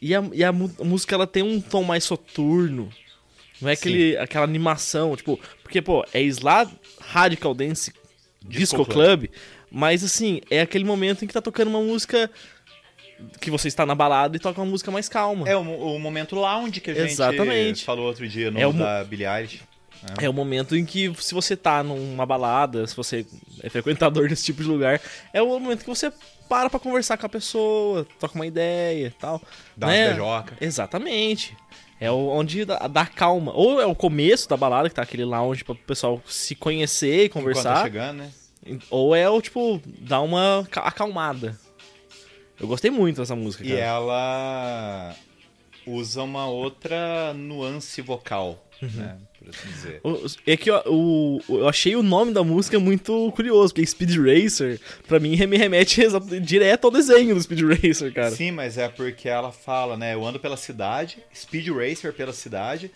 E 0.02 0.13
a, 0.13 0.21
e 0.34 0.43
a, 0.43 0.50
a 0.50 0.84
música 0.84 1.15
ela 1.15 1.26
tem 1.26 1.41
um 1.41 1.62
tom 1.62 1.84
mais 1.84 2.04
soturno. 2.04 2.89
Não 3.62 3.69
é 3.69 3.73
aquele, 3.73 4.17
aquela 4.17 4.43
animação, 4.43 5.15
tipo. 5.15 5.39
Porque, 5.63 5.82
pô, 5.82 6.06
é 6.13 6.21
Slá 6.21 6.69
Radical 7.00 7.54
Dance 7.54 7.93
Disco, 8.41 8.76
Disco 8.76 8.86
Club. 8.86 9.30
Mas 9.71 10.04
assim, 10.04 10.41
é 10.52 10.60
aquele 10.60 10.84
momento 10.84 11.23
em 11.23 11.28
que 11.28 11.34
tá 11.34 11.41
tocando 11.41 11.69
uma 11.69 11.82
música 11.82 12.30
que 13.39 13.50
você 13.50 13.69
está 13.69 13.86
na 13.86 13.95
balada 13.95 14.36
e 14.36 14.39
toca 14.39 14.60
uma 14.60 14.69
música 14.69 14.91
mais 14.91 15.08
calma. 15.08 15.47
É 15.47 15.56
o, 15.56 15.62
o 15.62 15.97
momento 15.97 16.36
lounge 16.36 16.82
que 16.82 16.91
a 16.91 16.93
gente 16.93 17.13
Exatamente. 17.13 17.86
falou 17.86 18.06
outro 18.06 18.28
dia 18.28 18.52
no 18.52 18.60
É 18.60 18.67
o 18.67 18.73
da 18.73 19.02
Billie 19.06 19.26
Eilish. 19.26 19.62
É 20.22 20.30
o 20.30 20.34
momento 20.34 20.76
em 20.76 20.86
que, 20.86 21.14
se 21.20 21.34
você 21.34 21.56
tá 21.56 21.84
numa 21.84 22.26
balada, 22.26 22.86
se 22.88 22.96
você 22.96 23.26
é 23.62 23.70
frequentador 23.70 24.28
desse 24.30 24.46
tipo 24.46 24.62
de 24.64 24.68
lugar, 24.70 25.02
é 25.34 25.42
o 25.42 25.48
momento 25.60 25.80
que 25.82 25.90
você 25.90 26.12
para 26.48 26.70
pra 26.70 26.80
conversar 26.80 27.18
com 27.18 27.26
a 27.26 27.30
pessoa, 27.30 28.06
troca 28.20 28.36
uma 28.36 28.46
ideia 28.46 29.08
e 29.08 29.12
tal. 29.12 29.42
Dá 29.76 29.88
né? 29.88 30.06
umas 30.08 30.16
beijoca. 30.18 30.58
Exatamente. 30.62 31.58
É 32.00 32.10
onde 32.12 32.64
dá, 32.64 32.88
dá 32.88 33.06
calma. 33.06 33.52
Ou 33.54 33.82
é 33.82 33.86
o 33.86 33.96
começo 33.96 34.48
da 34.48 34.56
balada, 34.56 34.88
que 34.88 34.96
tá 34.96 35.02
aquele 35.02 35.26
lounge 35.26 35.64
pra 35.64 35.74
o 35.74 35.76
pessoal 35.76 36.22
se 36.28 36.54
conhecer 36.56 37.24
e 37.24 37.26
Enquanto 37.26 37.34
tá 37.34 37.40
conversar. 37.50 37.84
chegando, 37.84 38.18
né? 38.20 38.32
Ou 38.90 39.16
é 39.16 39.28
o, 39.30 39.42
tipo, 39.42 39.82
dar 40.00 40.22
uma 40.22 40.66
ca- 40.70 40.82
acalmada. 40.82 41.58
Eu 42.60 42.68
gostei 42.68 42.90
muito 42.92 43.18
dessa 43.22 43.36
música, 43.36 43.64
E 43.66 43.70
cara. 43.70 43.82
ela 43.82 45.16
usa 45.88 46.21
uma 46.23 46.45
outra 46.47 47.34
nuance 47.34 48.02
vocal, 48.02 48.63
Uhum. 48.82 48.89
né? 48.93 49.17
Por 49.39 49.50
assim 49.50 49.67
dizer. 49.69 50.02
É 50.45 50.58
que 50.58 50.69
o- 50.71 51.41
eu 51.50 51.67
achei 51.67 51.95
o 51.95 52.04
nome 52.04 52.34
da 52.34 52.43
música 52.43 52.80
muito 52.80 53.32
curioso, 53.36 53.73
porque 53.73 53.86
Speed 53.88 54.15
Racer, 54.17 54.80
pra 55.08 55.19
mim, 55.19 55.36
me 55.47 55.58
remete 55.58 56.02
direto 56.41 56.86
ao 56.86 56.91
desenho 56.91 57.34
do 57.34 57.41
Speed 57.41 57.62
Racer, 57.62 58.13
cara. 58.13 58.32
Sim, 58.32 58.52
mas 58.52 58.78
é 58.78 58.88
porque 58.89 59.30
ela 59.30 59.52
fala, 59.52 59.95
né? 59.97 60.13
Eu 60.13 60.26
ando 60.26 60.39
pela 60.39 60.58
cidade, 60.58 61.17
Speed 61.36 61.69
Racer 61.69 62.13
pela 62.13 62.34
cidade, 62.34 62.91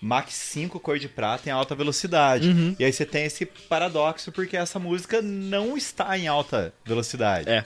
Mach 0.00 0.28
5 0.30 0.78
cor 0.80 0.98
de 0.98 1.08
prata 1.08 1.48
em 1.48 1.52
alta 1.52 1.74
velocidade. 1.74 2.48
Uhum. 2.50 2.76
E 2.78 2.84
aí 2.84 2.92
você 2.92 3.06
tem 3.06 3.24
esse 3.24 3.46
paradoxo 3.46 4.30
porque 4.30 4.54
essa 4.54 4.78
música 4.78 5.22
não 5.22 5.78
está 5.78 6.18
em 6.18 6.26
alta 6.28 6.74
velocidade. 6.84 7.48
É. 7.48 7.64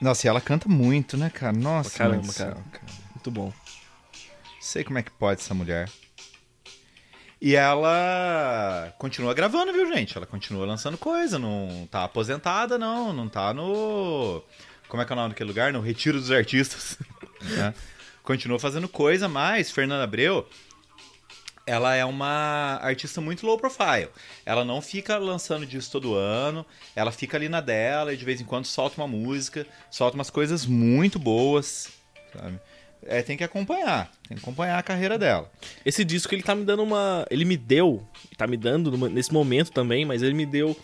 Nossa, 0.00 0.26
e 0.26 0.28
ela 0.28 0.40
canta 0.40 0.68
muito, 0.68 1.16
né, 1.16 1.30
cara? 1.30 1.52
Nossa, 1.56 1.90
Pra 1.90 1.98
caramba, 1.98 2.32
cara. 2.32 2.54
cara. 2.72 2.86
Muito 3.14 3.30
bom. 3.30 3.52
Sei 4.60 4.82
como 4.84 4.98
é 4.98 5.02
que 5.02 5.10
pode 5.10 5.40
essa 5.40 5.54
mulher. 5.54 5.88
E 7.40 7.54
ela 7.56 8.94
continua 8.98 9.34
gravando, 9.34 9.72
viu, 9.72 9.86
gente? 9.92 10.16
Ela 10.16 10.26
continua 10.26 10.64
lançando 10.66 10.96
coisa, 10.96 11.38
não 11.38 11.86
tá 11.90 12.04
aposentada, 12.04 12.78
não, 12.78 13.12
não 13.12 13.28
tá 13.28 13.52
no. 13.52 14.42
Como 14.88 15.02
é 15.02 15.04
que 15.04 15.12
é 15.12 15.14
o 15.14 15.16
nome 15.16 15.28
daquele 15.30 15.48
lugar? 15.48 15.72
No 15.72 15.80
Retiro 15.80 16.18
dos 16.18 16.30
Artistas. 16.30 16.98
né? 17.42 17.74
Continua 18.22 18.58
fazendo 18.58 18.88
coisa, 18.88 19.28
mas 19.28 19.70
Fernanda 19.70 20.04
Abreu, 20.04 20.48
ela 21.66 21.94
é 21.94 22.04
uma 22.04 22.78
artista 22.82 23.20
muito 23.20 23.46
low 23.46 23.58
profile. 23.58 24.08
Ela 24.44 24.64
não 24.64 24.82
fica 24.82 25.16
lançando 25.16 25.66
disco 25.66 25.92
todo 25.92 26.14
ano, 26.14 26.64
ela 26.94 27.10
fica 27.10 27.36
ali 27.36 27.48
na 27.48 27.60
dela 27.60 28.12
e 28.12 28.16
de 28.16 28.24
vez 28.24 28.40
em 28.40 28.44
quando 28.44 28.66
solta 28.66 29.00
uma 29.00 29.08
música, 29.08 29.66
solta 29.90 30.16
umas 30.16 30.30
coisas 30.30 30.66
muito 30.66 31.18
boas, 31.18 31.90
sabe? 32.32 32.60
É, 33.06 33.22
tem 33.22 33.36
que 33.36 33.44
acompanhar, 33.44 34.10
tem 34.26 34.36
que 34.36 34.42
acompanhar 34.42 34.78
a 34.78 34.82
carreira 34.82 35.18
dela. 35.18 35.50
Esse 35.84 36.04
disco, 36.04 36.34
ele 36.34 36.42
tá 36.42 36.54
me 36.54 36.64
dando 36.64 36.82
uma... 36.82 37.26
Ele 37.30 37.44
me 37.44 37.56
deu, 37.56 38.06
tá 38.36 38.46
me 38.46 38.56
dando 38.56 38.96
nesse 39.08 39.32
momento 39.32 39.70
também, 39.72 40.06
mas 40.06 40.22
ele 40.22 40.32
me 40.32 40.46
deu 40.46 40.74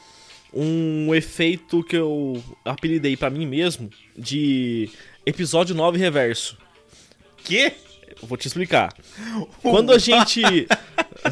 um 0.52 1.14
efeito 1.14 1.82
que 1.82 1.96
eu 1.96 2.42
apelidei 2.64 3.16
pra 3.16 3.30
mim 3.30 3.46
mesmo 3.46 3.88
de 4.16 4.90
episódio 5.24 5.74
9 5.74 5.98
reverso. 5.98 6.58
Que? 7.38 7.72
Eu 8.20 8.29
vou 8.29 8.37
te 8.38 8.46
explicar. 8.46 8.92
Quando 9.62 9.92
a 9.92 9.99
gente. 9.99 10.42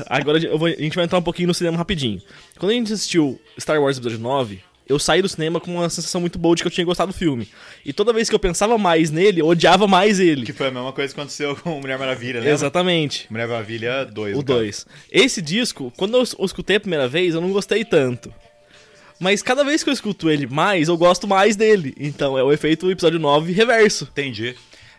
Agora 0.09 0.38
vou- 0.57 0.69
a 0.69 0.71
gente 0.71 0.95
vai 0.95 1.05
entrar 1.05 1.19
um 1.19 1.23
pouquinho 1.23 1.49
no 1.49 1.55
cinema 1.55 1.77
rapidinho. 1.77 2.21
Quando 2.59 2.71
a 2.73 2.75
gente 2.75 2.93
assistiu 2.93 3.41
Star 3.59 3.81
Wars 3.81 3.97
Episódio 3.97 4.19
9, 4.19 4.61
eu 4.88 4.99
saí 4.99 5.21
do 5.23 5.29
cinema 5.29 5.61
com 5.61 5.75
uma 5.75 5.88
sensação 5.91 6.21
muito 6.21 6.38
boa 6.38 6.55
de 6.57 6.62
que 6.62 6.67
eu 6.67 6.73
tinha 6.73 6.85
gostado 6.85 7.12
do 7.12 7.17
filme. 7.19 7.49
E 7.85 7.93
toda 7.93 8.12
vez 8.12 8.29
que 8.29 8.35
eu 8.35 8.38
pensava 8.38 8.77
mais 8.79 9.11
nele, 9.11 9.41
eu 9.41 9.47
odiava 9.47 9.87
mais 9.87 10.19
ele. 10.19 10.45
Que 10.47 10.53
foi 10.53 10.69
a 10.69 10.71
mesma 10.71 10.93
coisa 10.93 11.12
que 11.14 11.21
aconteceu 11.21 11.55
com 11.57 11.81
Mulher 11.81 11.99
Maravilha, 11.99 12.41
né? 12.41 12.51
Exatamente. 12.51 13.27
Mulher 13.31 13.49
Maravilha 13.49 14.05
2. 14.07 14.37
O 14.38 14.43
2. 14.43 14.87
Esse 15.12 15.41
disco, 15.43 15.93
quando 15.97 16.17
eu 16.17 16.25
eu 16.38 16.45
escutei 16.45 16.77
a 16.77 16.81
primeira 16.81 17.07
vez, 17.09 17.35
eu 17.35 17.41
não 17.41 17.53
gostei 17.53 17.85
tanto. 17.85 18.33
Mas 19.21 19.43
cada 19.43 19.64
vez 19.64 19.83
que 19.83 19.91
eu 19.91 19.93
escuto 19.95 20.31
ele 20.31 20.47
mais, 20.47 20.87
eu 20.88 20.97
gosto 20.97 21.27
mais 21.27 21.57
dele. 21.57 21.93
Então 21.99 22.38
é 22.38 22.43
o 22.43 22.53
efeito 22.53 22.88
episódio 22.91 23.19
9 23.19 23.53
reverso. 23.53 24.07
Entendi. 24.12 24.55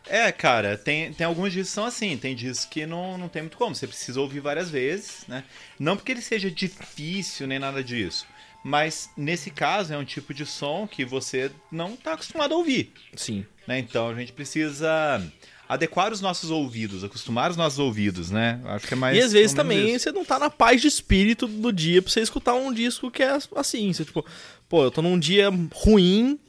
É, 0.10 0.32
cara, 0.32 0.76
tem, 0.76 1.14
tem 1.14 1.26
alguns 1.26 1.54
discos 1.54 1.70
que 1.70 1.76
são 1.76 1.86
assim, 1.86 2.18
tem 2.18 2.36
discos 2.36 2.66
que 2.66 2.86
não, 2.86 3.18
não 3.18 3.30
tem 3.30 3.44
muito 3.44 3.58
como, 3.58 3.76
você 3.76 3.86
precisa 3.86 4.20
ouvir 4.20 4.40
várias 4.40 4.70
vezes, 4.70 5.24
né? 5.28 5.44
Não 5.80 5.96
porque 5.96 6.12
ele 6.12 6.22
seja 6.22 6.50
difícil 6.50 7.46
nem 7.46 7.60
nada 7.60 7.84
disso, 7.84 8.26
mas 8.64 9.12
nesse 9.16 9.52
caso 9.52 9.94
é 9.94 9.98
um 9.98 10.04
tipo 10.04 10.34
de 10.34 10.46
som 10.46 10.88
que 10.88 11.06
você 11.06 11.52
não 11.72 11.96
tá 11.96 12.14
acostumado 12.14 12.56
a 12.56 12.58
ouvir, 12.58 12.92
Sim. 13.16 13.46
né? 13.68 13.78
Então 13.78 14.10
a 14.10 14.16
gente 14.16 14.34
precisa 14.34 15.22
adequar 15.70 16.12
os 16.12 16.20
nossos 16.20 16.50
ouvidos, 16.50 17.04
acostumar 17.04 17.52
os 17.52 17.56
nossos 17.56 17.78
ouvidos, 17.78 18.32
né? 18.32 18.60
Acho 18.66 18.88
que 18.88 18.96
é 18.96 18.98
mais 18.98 19.16
e 19.16 19.22
às 19.22 19.32
vezes 19.32 19.54
também 19.54 19.94
isso. 19.94 20.06
você 20.06 20.12
não 20.12 20.26
tá 20.26 20.40
na 20.40 20.50
paz 20.50 20.82
de 20.82 20.88
espírito 20.88 21.46
do 21.46 21.72
dia 21.72 22.02
pra 22.02 22.12
você 22.12 22.22
escutar 22.22 22.56
um 22.56 22.74
disco 22.74 23.12
que 23.12 23.22
é 23.22 23.38
assim. 23.56 23.94
Você, 23.94 24.04
tipo, 24.04 24.26
pô, 24.68 24.86
eu 24.86 24.90
tô 24.90 25.04
num 25.04 25.20
dia 25.20 25.50
ruim 25.72 26.40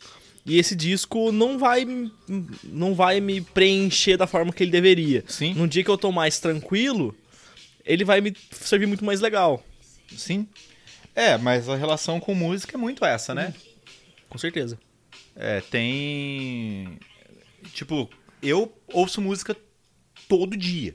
e 0.44 0.58
esse 0.58 0.74
disco 0.74 1.30
não 1.30 1.58
vai, 1.58 1.86
não 2.64 2.94
vai 2.94 3.20
me 3.20 3.40
preencher 3.40 4.16
da 4.16 4.26
forma 4.26 4.52
que 4.52 4.62
ele 4.62 4.70
deveria. 4.70 5.24
Sim. 5.28 5.54
Num 5.54 5.66
dia 5.66 5.84
que 5.84 5.90
eu 5.90 5.98
tô 5.98 6.10
mais 6.10 6.38
tranquilo, 6.38 7.16
ele 7.84 8.04
vai 8.04 8.20
me 8.20 8.34
servir 8.50 8.86
muito 8.86 9.04
mais 9.04 9.20
legal. 9.20 9.64
Sim. 10.16 10.48
É, 11.14 11.36
mas 11.36 11.68
a 11.68 11.76
relação 11.76 12.18
com 12.20 12.34
música 12.34 12.76
é 12.76 12.78
muito 12.78 13.04
essa, 13.04 13.34
né? 13.34 13.54
Com 14.28 14.38
certeza. 14.38 14.78
É, 15.36 15.60
tem. 15.60 16.98
Tipo, 17.74 18.08
eu 18.42 18.72
ouço 18.88 19.20
música 19.20 19.56
todo 20.28 20.56
dia. 20.56 20.94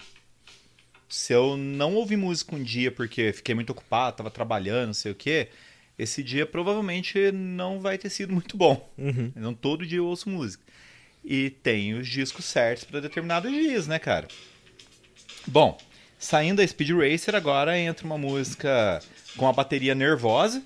Se 1.08 1.34
eu 1.34 1.56
não 1.56 1.96
ouvir 1.96 2.18
música 2.18 2.56
um 2.56 2.64
dia 2.64 2.92
porque 2.92 3.32
fiquei 3.32 3.54
muito 3.54 3.70
ocupado, 3.70 4.18
tava 4.18 4.32
trabalhando, 4.32 4.88
não 4.88 4.94
sei 4.94 5.12
o 5.12 5.16
quê, 5.16 5.50
esse 5.98 6.22
dia 6.22 6.46
provavelmente 6.46 7.32
não 7.32 7.80
vai 7.80 7.98
ter 7.98 8.10
sido 8.10 8.34
muito 8.34 8.58
bom. 8.58 8.92
Uhum. 8.98 9.32
Então 9.36 9.54
todo 9.54 9.86
dia 9.86 10.00
eu 10.00 10.06
ouço 10.06 10.30
música. 10.30 10.64
E 11.24 11.50
tem 11.50 11.94
os 11.96 12.08
discos 12.08 12.46
certos 12.46 12.84
para 12.84 13.00
determinados 13.00 13.52
dias, 13.52 13.88
né, 13.88 13.98
cara? 13.98 14.28
Bom, 15.48 15.78
saindo 16.20 16.58
da 16.58 16.68
Speed 16.68 16.92
Racer, 16.92 17.36
agora 17.36 17.78
entra 17.80 18.06
uma 18.06 18.18
música 18.18 19.02
com 19.36 19.48
a 19.48 19.54
bateria 19.54 19.96
nervosa, 19.96 20.64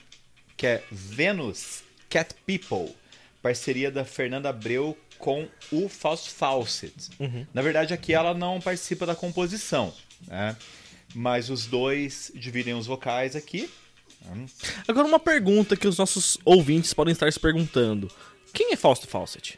que 0.57 0.67
é 0.67 0.83
Venus 0.91 1.83
Cat 2.09 2.35
People, 2.45 2.93
parceria 3.41 3.89
da 3.89 4.03
Fernanda 4.03 4.49
Abreu 4.49 4.97
com 5.17 5.47
o 5.71 5.87
Fausto 5.87 6.29
Fawcett. 6.31 7.09
Uhum. 7.19 7.45
Na 7.53 7.61
verdade, 7.61 7.93
aqui 7.93 8.13
ela 8.13 8.33
não 8.33 8.59
participa 8.59 9.05
da 9.05 9.15
composição, 9.15 9.93
né? 10.27 10.55
Mas 11.13 11.49
os 11.49 11.65
dois 11.65 12.31
dividem 12.35 12.73
os 12.73 12.85
vocais 12.85 13.35
aqui. 13.35 13.69
Agora 14.87 15.07
uma 15.07 15.19
pergunta 15.19 15.75
que 15.75 15.87
os 15.87 15.97
nossos 15.97 16.37
ouvintes 16.45 16.93
podem 16.93 17.11
estar 17.11 17.31
se 17.31 17.39
perguntando. 17.39 18.09
Quem 18.53 18.73
é 18.73 18.75
Fausto 18.75 19.07
Fawcett? 19.07 19.57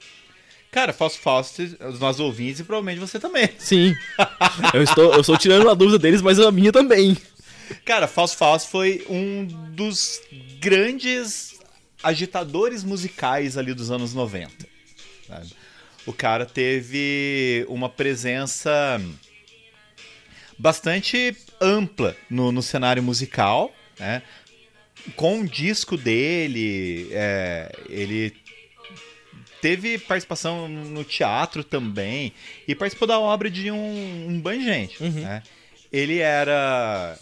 Cara, 0.72 0.94
Fausto 0.94 1.20
Fawcett, 1.20 1.78
os 1.84 2.00
nossos 2.00 2.22
ouvintes 2.22 2.62
e 2.62 2.64
provavelmente 2.64 3.00
você 3.00 3.20
também. 3.20 3.50
Sim. 3.58 3.94
eu, 4.74 4.82
estou, 4.82 5.14
eu 5.14 5.20
estou 5.20 5.38
tirando 5.38 5.70
a 5.70 5.74
dúvida 5.74 6.00
deles, 6.00 6.22
mas 6.22 6.40
a 6.40 6.52
minha 6.52 6.72
também. 6.72 7.18
Cara, 7.84 8.08
Fausto 8.08 8.38
Fawcett 8.38 8.72
foi 8.72 9.06
um 9.10 9.46
dos 9.46 10.22
grandes 10.60 11.60
agitadores 12.02 12.84
musicais 12.84 13.58
ali 13.58 13.74
dos 13.74 13.92
anos 13.92 14.14
90. 14.14 14.66
sabe? 15.28 15.54
O 16.06 16.14
cara 16.14 16.46
teve 16.46 17.66
uma 17.70 17.90
presença 17.90 19.00
bastante 20.58 21.36
ampla 21.60 22.16
no, 22.30 22.52
no 22.52 22.62
cenário 22.62 23.04
musical, 23.04 23.74
né? 24.00 24.24
Com 25.16 25.42
o 25.42 25.48
disco 25.48 25.98
dele, 25.98 27.08
é, 27.12 27.72
ele 27.90 28.34
teve 29.62 29.98
participação 29.98 30.68
no 30.68 31.04
teatro 31.04 31.64
também 31.64 32.34
e 32.68 32.74
participou 32.76 33.08
da 33.08 33.20
obra 33.20 33.50
de 33.50 33.72
um, 33.72 34.28
um 34.28 34.62
gente. 34.62 35.02
Uhum. 35.02 35.10
né? 35.12 35.44
Ele 35.92 36.20
era 36.20 37.18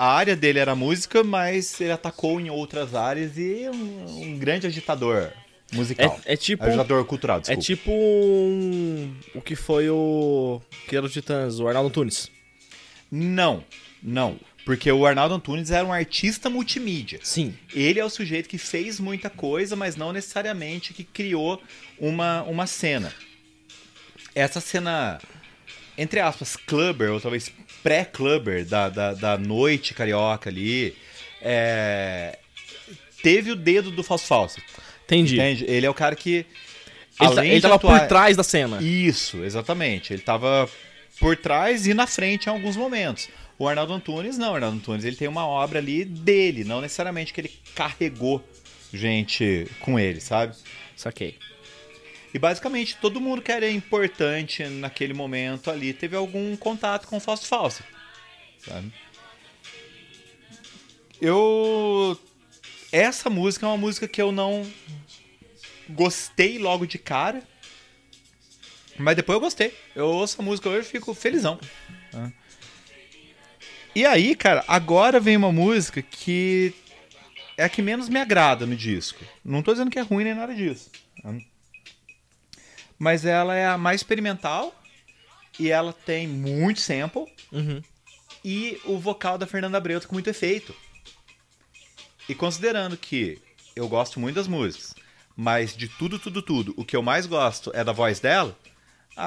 a 0.00 0.14
área 0.14 0.34
dele 0.34 0.58
era 0.58 0.74
música, 0.74 1.22
mas 1.22 1.78
ele 1.78 1.92
atacou 1.92 2.40
em 2.40 2.48
outras 2.48 2.94
áreas 2.94 3.36
e 3.36 3.64
é 3.64 3.70
um, 3.70 4.22
um 4.22 4.38
grande 4.38 4.66
agitador 4.66 5.30
musical. 5.72 6.18
É, 6.24 6.32
é 6.32 6.36
tipo. 6.38 6.64
Agitador 6.64 7.04
cultural, 7.04 7.36
É 7.36 7.40
desculpa. 7.40 7.62
tipo 7.62 7.90
um, 7.92 9.14
o 9.34 9.42
que 9.42 9.54
foi 9.54 9.90
o. 9.90 10.60
Que 10.88 10.96
era 10.96 11.04
o 11.04 11.08
Titãs, 11.08 11.60
o 11.60 11.68
Arnaldo 11.68 11.90
Tunes. 11.90 12.30
Não, 13.10 13.62
não. 14.02 14.38
Porque 14.64 14.90
o 14.92 15.04
Arnaldo 15.06 15.34
Antunes 15.34 15.70
era 15.70 15.84
um 15.86 15.92
artista 15.92 16.48
multimídia. 16.50 17.18
Sim. 17.22 17.54
Ele 17.74 17.98
é 17.98 18.04
o 18.04 18.10
sujeito 18.10 18.48
que 18.48 18.58
fez 18.58 19.00
muita 19.00 19.28
coisa, 19.30 19.74
mas 19.74 19.96
não 19.96 20.12
necessariamente 20.12 20.92
que 20.92 21.02
criou 21.02 21.60
uma, 21.98 22.42
uma 22.42 22.66
cena. 22.66 23.12
Essa 24.34 24.60
cena, 24.60 25.18
entre 25.98 26.20
aspas, 26.20 26.56
clubber, 26.56 27.10
ou 27.12 27.20
talvez 27.20 27.50
pré-clubber 27.82 28.64
da, 28.64 28.88
da, 28.88 29.14
da 29.14 29.38
noite 29.38 29.94
carioca 29.94 30.50
ali, 30.50 30.94
é, 31.42 32.38
teve 33.22 33.50
o 33.50 33.56
dedo 33.56 33.90
do 33.90 34.02
Fausto 34.02 34.26
Fawcett. 34.28 34.62
Entendi. 35.04 35.34
Entende? 35.34 35.64
Ele 35.66 35.86
é 35.86 35.90
o 35.90 35.94
cara 35.94 36.14
que. 36.14 36.46
Ele, 37.20 37.34
tá- 37.34 37.44
ele 37.46 37.60
tava 37.60 37.74
atuar- 37.74 38.00
por 38.00 38.08
trás 38.08 38.36
da 38.36 38.42
cena. 38.44 38.80
Isso, 38.80 39.42
exatamente. 39.42 40.12
Ele 40.12 40.22
tava 40.22 40.68
por 41.18 41.36
trás 41.36 41.86
e 41.86 41.92
na 41.92 42.06
frente 42.06 42.46
em 42.46 42.50
alguns 42.50 42.76
momentos. 42.76 43.28
O 43.60 43.68
Arnaldo 43.68 43.92
Antunes, 43.92 44.38
não. 44.38 44.52
O 44.52 44.54
Arnaldo 44.54 44.78
Antunes 44.78 45.04
ele 45.04 45.16
tem 45.16 45.28
uma 45.28 45.46
obra 45.46 45.80
ali 45.80 46.02
dele, 46.02 46.64
não 46.64 46.80
necessariamente 46.80 47.30
que 47.30 47.42
ele 47.42 47.52
carregou 47.74 48.42
gente 48.90 49.70
com 49.80 49.98
ele, 50.00 50.18
sabe? 50.18 50.56
Saquei. 50.96 51.36
E 52.32 52.38
basicamente 52.38 52.96
todo 52.96 53.20
mundo 53.20 53.42
que 53.42 53.52
era 53.52 53.70
importante 53.70 54.64
naquele 54.64 55.12
momento 55.12 55.70
ali 55.70 55.92
teve 55.92 56.16
algum 56.16 56.56
contato 56.56 57.06
com 57.06 57.18
o 57.18 57.20
Fausto 57.20 57.46
Fawcett, 57.46 57.86
sabe? 58.64 58.90
Eu 61.20 62.18
essa 62.90 63.28
música 63.28 63.66
é 63.66 63.68
uma 63.68 63.76
música 63.76 64.08
que 64.08 64.22
eu 64.22 64.32
não 64.32 64.66
gostei 65.86 66.58
logo 66.58 66.86
de 66.86 66.96
cara, 66.96 67.42
mas 68.98 69.16
depois 69.16 69.34
eu 69.34 69.40
gostei. 69.40 69.76
Eu 69.94 70.06
ouço 70.06 70.40
a 70.40 70.44
música 70.44 70.70
hoje 70.70 70.88
e 70.88 70.90
fico 70.90 71.12
felizão. 71.12 71.60
E 73.94 74.06
aí, 74.06 74.34
cara, 74.36 74.64
agora 74.68 75.18
vem 75.18 75.36
uma 75.36 75.52
música 75.52 76.00
que 76.00 76.72
é 77.56 77.64
a 77.64 77.68
que 77.68 77.82
menos 77.82 78.08
me 78.08 78.20
agrada 78.20 78.64
no 78.66 78.76
disco. 78.76 79.24
Não 79.44 79.62
tô 79.62 79.72
dizendo 79.72 79.90
que 79.90 79.98
é 79.98 80.02
ruim 80.02 80.24
nem 80.24 80.34
nada 80.34 80.54
disso. 80.54 80.90
Mas 82.98 83.24
ela 83.24 83.54
é 83.54 83.66
a 83.66 83.76
mais 83.78 84.00
experimental 84.00 84.74
e 85.58 85.70
ela 85.70 85.92
tem 85.92 86.26
muito 86.26 86.80
sample 86.80 87.26
Uhum. 87.52 87.82
e 88.44 88.80
o 88.84 88.96
vocal 88.96 89.36
da 89.36 89.46
Fernanda 89.46 89.76
Abreu 89.76 90.00
tá 90.00 90.06
com 90.06 90.14
muito 90.14 90.30
efeito. 90.30 90.74
E 92.28 92.34
considerando 92.34 92.96
que 92.96 93.38
eu 93.74 93.88
gosto 93.88 94.20
muito 94.20 94.36
das 94.36 94.46
músicas, 94.46 94.94
mas 95.36 95.76
de 95.76 95.88
tudo, 95.88 96.16
tudo, 96.18 96.40
tudo, 96.42 96.72
o 96.76 96.84
que 96.84 96.94
eu 96.94 97.02
mais 97.02 97.26
gosto 97.26 97.72
é 97.74 97.82
da 97.82 97.90
voz 97.92 98.20
dela, 98.20 98.56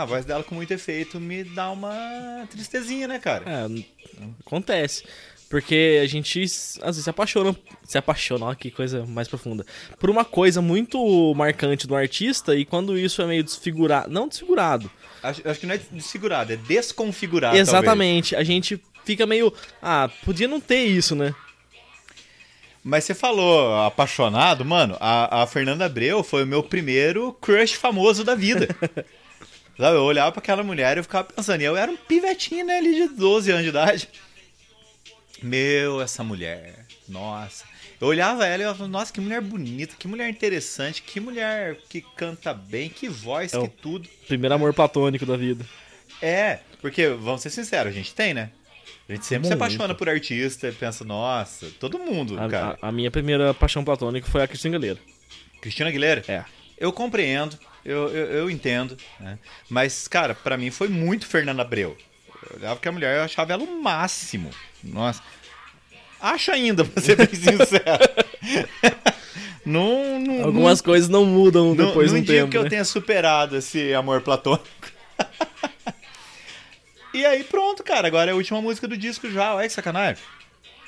a 0.02 0.06
voz 0.06 0.26
dela 0.26 0.44
com 0.44 0.56
muito 0.56 0.72
efeito 0.72 1.20
me 1.20 1.44
dá 1.44 1.70
uma 1.72 2.48
tristezinha, 2.50 3.08
né, 3.08 3.20
cara? 3.20 3.44
É, 3.46 3.84
acontece. 4.46 5.04
Porque 5.50 6.00
a 6.02 6.08
gente 6.08 6.42
às 6.42 6.82
vezes 6.82 7.04
se 7.04 7.10
apaixona, 7.10 7.56
se 7.84 7.96
apaixona, 7.96 8.46
olha 8.46 8.56
que 8.56 8.72
coisa 8.72 9.06
mais 9.06 9.28
profunda, 9.28 9.64
por 10.00 10.10
uma 10.10 10.26
coisa 10.26 10.64
muito 10.64 11.32
marcante 11.36 11.86
do 11.86 11.96
artista 11.96 12.56
e 12.56 12.66
quando 12.66 12.98
isso 12.98 13.22
é 13.22 13.28
meio 13.28 13.44
desfigurado, 13.44 14.12
não 14.12 14.28
desfigurado, 14.28 14.90
Acho, 15.22 15.48
acho 15.48 15.60
que 15.60 15.68
não 15.68 15.76
é 15.76 15.80
desfigurado, 15.92 16.52
é 16.52 16.58
desconfigurado. 16.58 17.56
talvez. 17.56 17.70
exatamente, 17.70 18.36
a 18.36 18.44
gente 18.44 18.82
fica 19.06 19.28
meio, 19.28 19.54
ah, 19.82 20.10
podia 20.26 20.48
não 20.48 20.60
ter 20.60 20.86
isso, 20.86 21.16
né? 21.16 21.36
Mas 22.84 23.06
você 23.06 23.14
falou 23.14 23.80
apaixonado, 23.86 24.66
mano, 24.66 24.98
a, 25.00 25.44
a 25.44 25.48
Fernanda 25.48 25.86
Abreu 25.86 26.24
foi 26.24 26.44
o 26.44 26.48
meu 26.48 26.62
primeiro 26.62 27.32
crush 27.40 27.74
famoso 27.74 28.24
da 28.24 28.36
vida. 28.36 28.68
Sabe, 29.78 29.98
eu 29.98 30.04
olhava 30.04 30.32
pra 30.32 30.40
aquela 30.40 30.64
mulher 30.64 30.98
e 30.98 31.00
eu 31.00 31.04
ficava 31.04 31.24
pensando, 31.26 31.62
e 31.62 31.64
eu 31.66 31.76
era 31.76 31.92
um 31.92 31.98
pivetinho, 31.98 32.66
né, 32.66 32.78
ali 32.78 32.94
de 32.94 33.16
12 33.16 33.50
anos 33.52 33.64
de 33.64 33.70
idade. 33.70 34.08
Meu, 35.42 36.02
essa 36.02 36.24
mulher, 36.24 36.86
nossa. 37.08 37.66
Eu 38.00 38.08
olhava 38.08 38.46
ela 38.46 38.64
e 38.64 38.66
eu 38.66 38.74
falava, 38.76 38.88
nossa, 38.92 39.12
que 39.14 39.20
mulher 39.22 39.42
bonita, 39.42 39.96
que 39.98 40.08
mulher 40.08 40.30
interessante, 40.30 41.02
que 41.02 41.20
mulher 41.20 41.78
que 41.90 42.02
canta 42.16 42.54
bem, 42.54 42.90
que 42.90 43.08
voz, 43.10 43.54
É 43.54 43.60
que 43.62 43.68
tudo. 43.68 44.08
Primeiro 44.28 44.54
amor 44.56 44.74
platônico 44.74 45.26
da 45.26 45.36
vida. 45.38 45.66
É, 46.22 46.60
porque, 46.82 47.08
vamos 47.10 47.42
ser 47.42 47.50
sinceros, 47.50 47.92
a 47.92 47.96
gente 47.96 48.14
tem, 48.14 48.34
né? 48.34 48.52
A 49.10 49.14
gente 49.14 49.26
sempre 49.26 49.46
se 49.48 49.52
Muito. 49.52 49.62
apaixona 49.64 49.94
por 49.96 50.08
artista 50.08 50.68
e 50.70 50.72
pensa, 50.72 51.04
nossa, 51.04 51.68
todo 51.80 52.00
mundo, 52.00 52.40
A, 52.40 52.48
cara. 52.48 52.78
a- 52.82 52.88
a 52.90 52.92
minha 52.92 53.12
primeira 53.12 53.54
paixão 53.54 53.84
platônica 53.84 54.28
foi 54.30 54.42
a 54.44 54.48
Cristina 54.48 54.78
Aguilera. 54.78 55.00
Cristina 55.62 55.90
Aguilera? 55.90 56.24
É. 56.28 56.44
Eu 56.78 56.92
compreendo, 56.94 57.58
eu, 57.86 58.08
eu, 58.10 58.26
eu 58.32 58.50
entendo, 58.50 58.98
né? 59.20 59.38
Mas, 59.70 60.08
cara, 60.08 60.34
pra 60.34 60.58
mim 60.58 60.72
foi 60.72 60.88
muito 60.88 61.28
Fernanda 61.28 61.62
Abreu. 61.62 61.98
Eu 62.50 62.58
olhava 62.58 62.80
que 62.80 62.88
a 62.88 62.92
mulher, 62.92 63.18
eu 63.18 63.24
achava 63.24 63.54
ela 63.54 63.64
o 63.64 63.82
máximo. 63.82 64.50
Nossa. 64.84 65.22
Acho 66.20 66.52
ainda, 66.52 66.86
pra 66.86 67.02
ser 67.02 67.18
bem 67.18 67.28
sincero. 67.28 67.84
não, 69.66 70.20
não, 70.20 70.46
Algumas 70.46 70.82
coisas 70.82 71.10
não 71.10 71.26
mudam 71.26 71.76
não, 71.76 71.88
depois 71.88 72.12
não 72.12 72.22
de 72.22 72.24
um 72.24 72.26
digo 72.26 72.38
tempo, 72.38 72.52
que 72.52 72.58
eu 72.58 72.64
né? 72.64 72.70
tenha 72.70 72.86
superado 72.86 73.58
esse 73.58 73.94
amor 73.94 74.22
platônico. 74.22 74.66
e 77.14 77.26
aí 77.26 77.44
pronto, 77.44 77.84
cara. 77.84 78.08
Agora 78.08 78.32
é 78.32 78.34
a 78.34 78.36
última 78.38 78.62
música 78.62 78.88
do 78.88 78.96
disco 78.96 79.30
já. 79.30 79.56
Olha 79.56 79.68
que 79.68 79.74
sacanagem. 79.74 80.24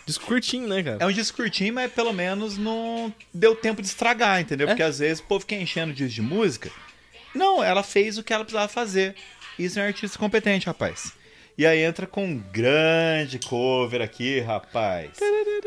Disco 0.06 0.26
curtinho, 0.26 0.68
né, 0.68 0.84
cara? 0.84 0.98
É 1.00 1.06
um 1.06 1.12
disco 1.12 1.38
curtinho, 1.38 1.74
mas 1.74 1.92
pelo 1.92 2.14
menos 2.14 2.58
não 2.58 3.14
deu 3.34 3.56
tempo 3.56 3.82
de 3.82 3.88
estragar, 3.88 4.40
entendeu? 4.40 4.68
É. 4.68 4.72
Porque 4.72 4.84
às 4.84 5.00
vezes 5.00 5.20
o 5.20 5.24
povo 5.24 5.42
fica 5.42 5.56
enchendo 5.56 5.92
o 5.92 5.96
disco 5.96 6.14
de 6.14 6.22
música. 6.22 6.72
Não, 7.34 7.64
ela 7.64 7.84
fez 7.84 8.18
o 8.18 8.24
que 8.24 8.32
ela 8.32 8.44
precisava 8.44 8.68
fazer. 8.68 9.16
Isso 9.58 9.80
é 9.80 9.84
um 9.84 9.88
artista 9.88 10.20
competente, 10.20 10.68
rapaz. 10.68 11.14
E 11.58 11.66
aí 11.66 11.80
entra 11.80 12.06
com 12.06 12.26
um 12.26 12.38
grande 12.38 13.40
cover 13.40 14.02
aqui, 14.02 14.42
rapaz. 14.42 15.12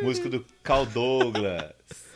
música 0.03 0.29
do 0.29 0.45
Cal 0.63 0.87
Douglas. 0.87 1.73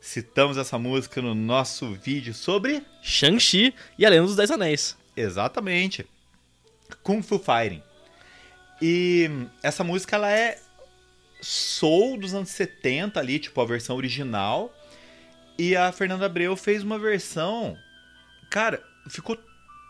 Citamos 0.00 0.56
essa 0.56 0.78
música 0.78 1.20
no 1.20 1.34
nosso 1.34 1.92
vídeo 1.92 2.32
sobre. 2.32 2.82
Shang-Chi 3.02 3.74
e 3.98 4.06
a 4.06 4.08
Lenda 4.08 4.26
dos 4.26 4.36
Dez 4.36 4.50
Anéis. 4.50 4.96
Exatamente. 5.16 6.06
Kung 7.02 7.22
Fu 7.22 7.38
Fighting. 7.40 7.82
E 8.80 9.28
essa 9.62 9.82
música 9.82 10.14
ela 10.14 10.30
é 10.30 10.58
soul 11.40 12.18
dos 12.18 12.34
anos 12.34 12.50
70 12.50 13.18
ali, 13.20 13.38
tipo 13.38 13.60
a 13.60 13.64
versão 13.64 13.96
original. 13.96 14.72
E 15.58 15.74
a 15.74 15.90
Fernanda 15.92 16.26
Abreu 16.26 16.56
fez 16.56 16.82
uma 16.82 16.98
versão. 16.98 17.76
Cara, 18.50 18.82
ficou 19.08 19.38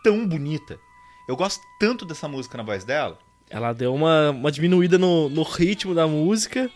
tão 0.03 0.25
bonita. 0.25 0.79
Eu 1.27 1.35
gosto 1.35 1.61
tanto 1.79 2.05
dessa 2.05 2.27
música 2.27 2.57
na 2.57 2.63
voz 2.63 2.85
dela. 2.85 3.19
Ela 3.49 3.73
deu 3.73 3.93
uma, 3.93 4.31
uma 4.31 4.51
diminuída 4.51 4.97
no, 4.97 5.29
no 5.29 5.43
ritmo 5.43 5.93
da 5.93 6.07
música 6.07 6.69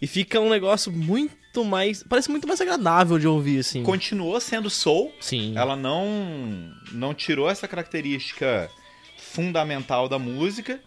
e 0.00 0.06
fica 0.06 0.40
um 0.40 0.50
negócio 0.50 0.90
muito 0.90 1.64
mais. 1.64 2.02
Parece 2.02 2.30
muito 2.30 2.46
mais 2.46 2.60
agradável 2.60 3.18
de 3.18 3.26
ouvir, 3.26 3.60
assim. 3.60 3.82
Continuou 3.82 4.40
sendo 4.40 4.70
soul. 4.70 5.12
Sim. 5.20 5.56
Ela 5.56 5.76
não, 5.76 6.72
não 6.92 7.14
tirou 7.14 7.48
essa 7.48 7.66
característica 7.68 8.70
fundamental 9.16 10.08
da 10.08 10.18
música. 10.18 10.80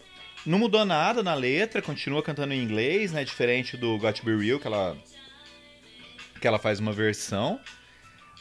Não 0.46 0.60
mudou 0.60 0.86
nada 0.86 1.24
na 1.24 1.34
letra, 1.34 1.82
continua 1.82 2.22
cantando 2.22 2.54
em 2.54 2.62
inglês, 2.62 3.12
né? 3.12 3.24
Diferente 3.24 3.76
do 3.76 3.98
Got 3.98 4.14
to 4.22 4.26
Be 4.26 4.36
Real, 4.36 4.60
que 4.60 4.68
ela, 4.68 4.96
que 6.40 6.48
ela 6.48 6.60
faz 6.60 6.80
uma 6.80 6.92
versão. 6.94 7.60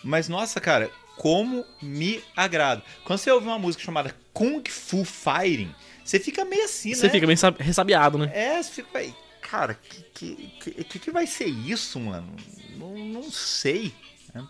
Mas, 0.03 0.29
nossa, 0.29 0.61
cara, 0.61 0.91
como 1.17 1.65
me 1.81 2.23
agrada. 2.37 2.83
Quando 3.05 3.19
você 3.19 3.31
ouve 3.31 3.47
uma 3.47 3.59
música 3.59 3.83
chamada 3.83 4.15
Kung 4.35 4.63
Fu 4.69 5.03
Fighting, 5.05 5.75
você 6.05 6.21
fica 6.21 6.45
meio 6.45 6.65
assim, 6.65 6.95
Você 6.95 7.07
né? 7.07 7.13
fica 7.13 7.27
bem 7.27 7.37
sab- 7.37 7.59
ressabiado, 7.59 8.19
né? 8.19 8.31
É, 8.35 8.63
você 8.63 8.71
fica, 8.83 9.03
"Ei, 9.03 9.15
cara, 9.41 9.73
que 9.75 10.03
que, 10.13 10.35
que, 10.61 10.85
que 10.85 10.99
que 10.99 11.11
vai 11.11 11.27
ser 11.27 11.47
isso, 11.47 11.99
mano? 11.99 12.37
Não, 12.77 12.95
não 12.99 13.23
sei. 13.31 13.95
né? 14.35 14.47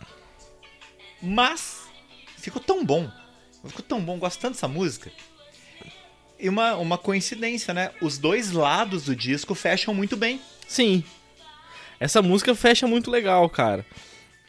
Mas 1.23 1.85
ficou 2.37 2.61
tão 2.61 2.85
bom. 2.85 3.09
Ficou 3.67 3.83
tão 3.85 4.01
bom, 4.05 4.19
gosto 4.19 4.41
tanto 4.41 4.55
dessa 4.55 4.69
música. 4.69 5.11
E 6.39 6.49
uma, 6.49 6.75
uma 6.77 6.99
coincidência, 6.99 7.73
né? 7.73 7.91
Os 8.01 8.19
dois 8.19 8.51
lados 8.53 9.05
do 9.05 9.15
disco 9.17 9.55
fecham 9.55 9.95
muito 9.95 10.17
bem. 10.17 10.41
Sim. 10.67 11.03
Essa 12.01 12.21
música 12.21 12.55
fecha 12.55 12.87
muito 12.87 13.11
legal, 13.11 13.49
cara. 13.49 13.87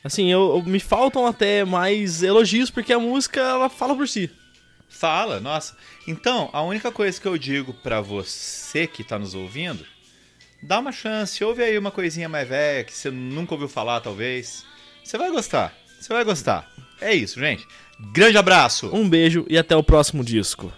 Assim, 0.03 0.31
eu, 0.31 0.57
eu- 0.57 0.63
me 0.63 0.79
faltam 0.79 1.25
até 1.25 1.63
mais 1.63 2.21
elogios, 2.23 2.69
porque 2.69 2.91
a 2.93 2.99
música 2.99 3.39
ela 3.39 3.69
fala 3.69 3.95
por 3.95 4.07
si. 4.07 4.29
Fala, 4.89 5.39
nossa. 5.39 5.75
Então, 6.07 6.49
a 6.53 6.61
única 6.61 6.91
coisa 6.91 7.19
que 7.19 7.27
eu 7.27 7.37
digo 7.37 7.73
pra 7.73 8.01
você 8.01 8.87
que 8.87 9.03
tá 9.03 9.17
nos 9.19 9.33
ouvindo, 9.33 9.85
dá 10.61 10.79
uma 10.79 10.91
chance, 10.91 11.43
ouve 11.43 11.63
aí 11.63 11.77
uma 11.77 11.91
coisinha 11.91 12.29
mais 12.29 12.47
velha 12.47 12.83
que 12.83 12.93
você 12.93 13.09
nunca 13.11 13.53
ouviu 13.53 13.67
falar, 13.67 13.99
talvez. 14.01 14.65
Você 15.03 15.17
vai 15.17 15.31
gostar. 15.31 15.73
Você 15.99 16.13
vai 16.13 16.23
gostar. 16.23 16.69
É 17.01 17.13
isso, 17.13 17.39
gente. 17.39 17.65
Grande 18.11 18.37
abraço. 18.37 18.89
Um 18.93 19.07
beijo 19.09 19.45
e 19.49 19.57
até 19.57 19.75
o 19.75 19.83
próximo 19.83 20.23
disco. 20.23 20.71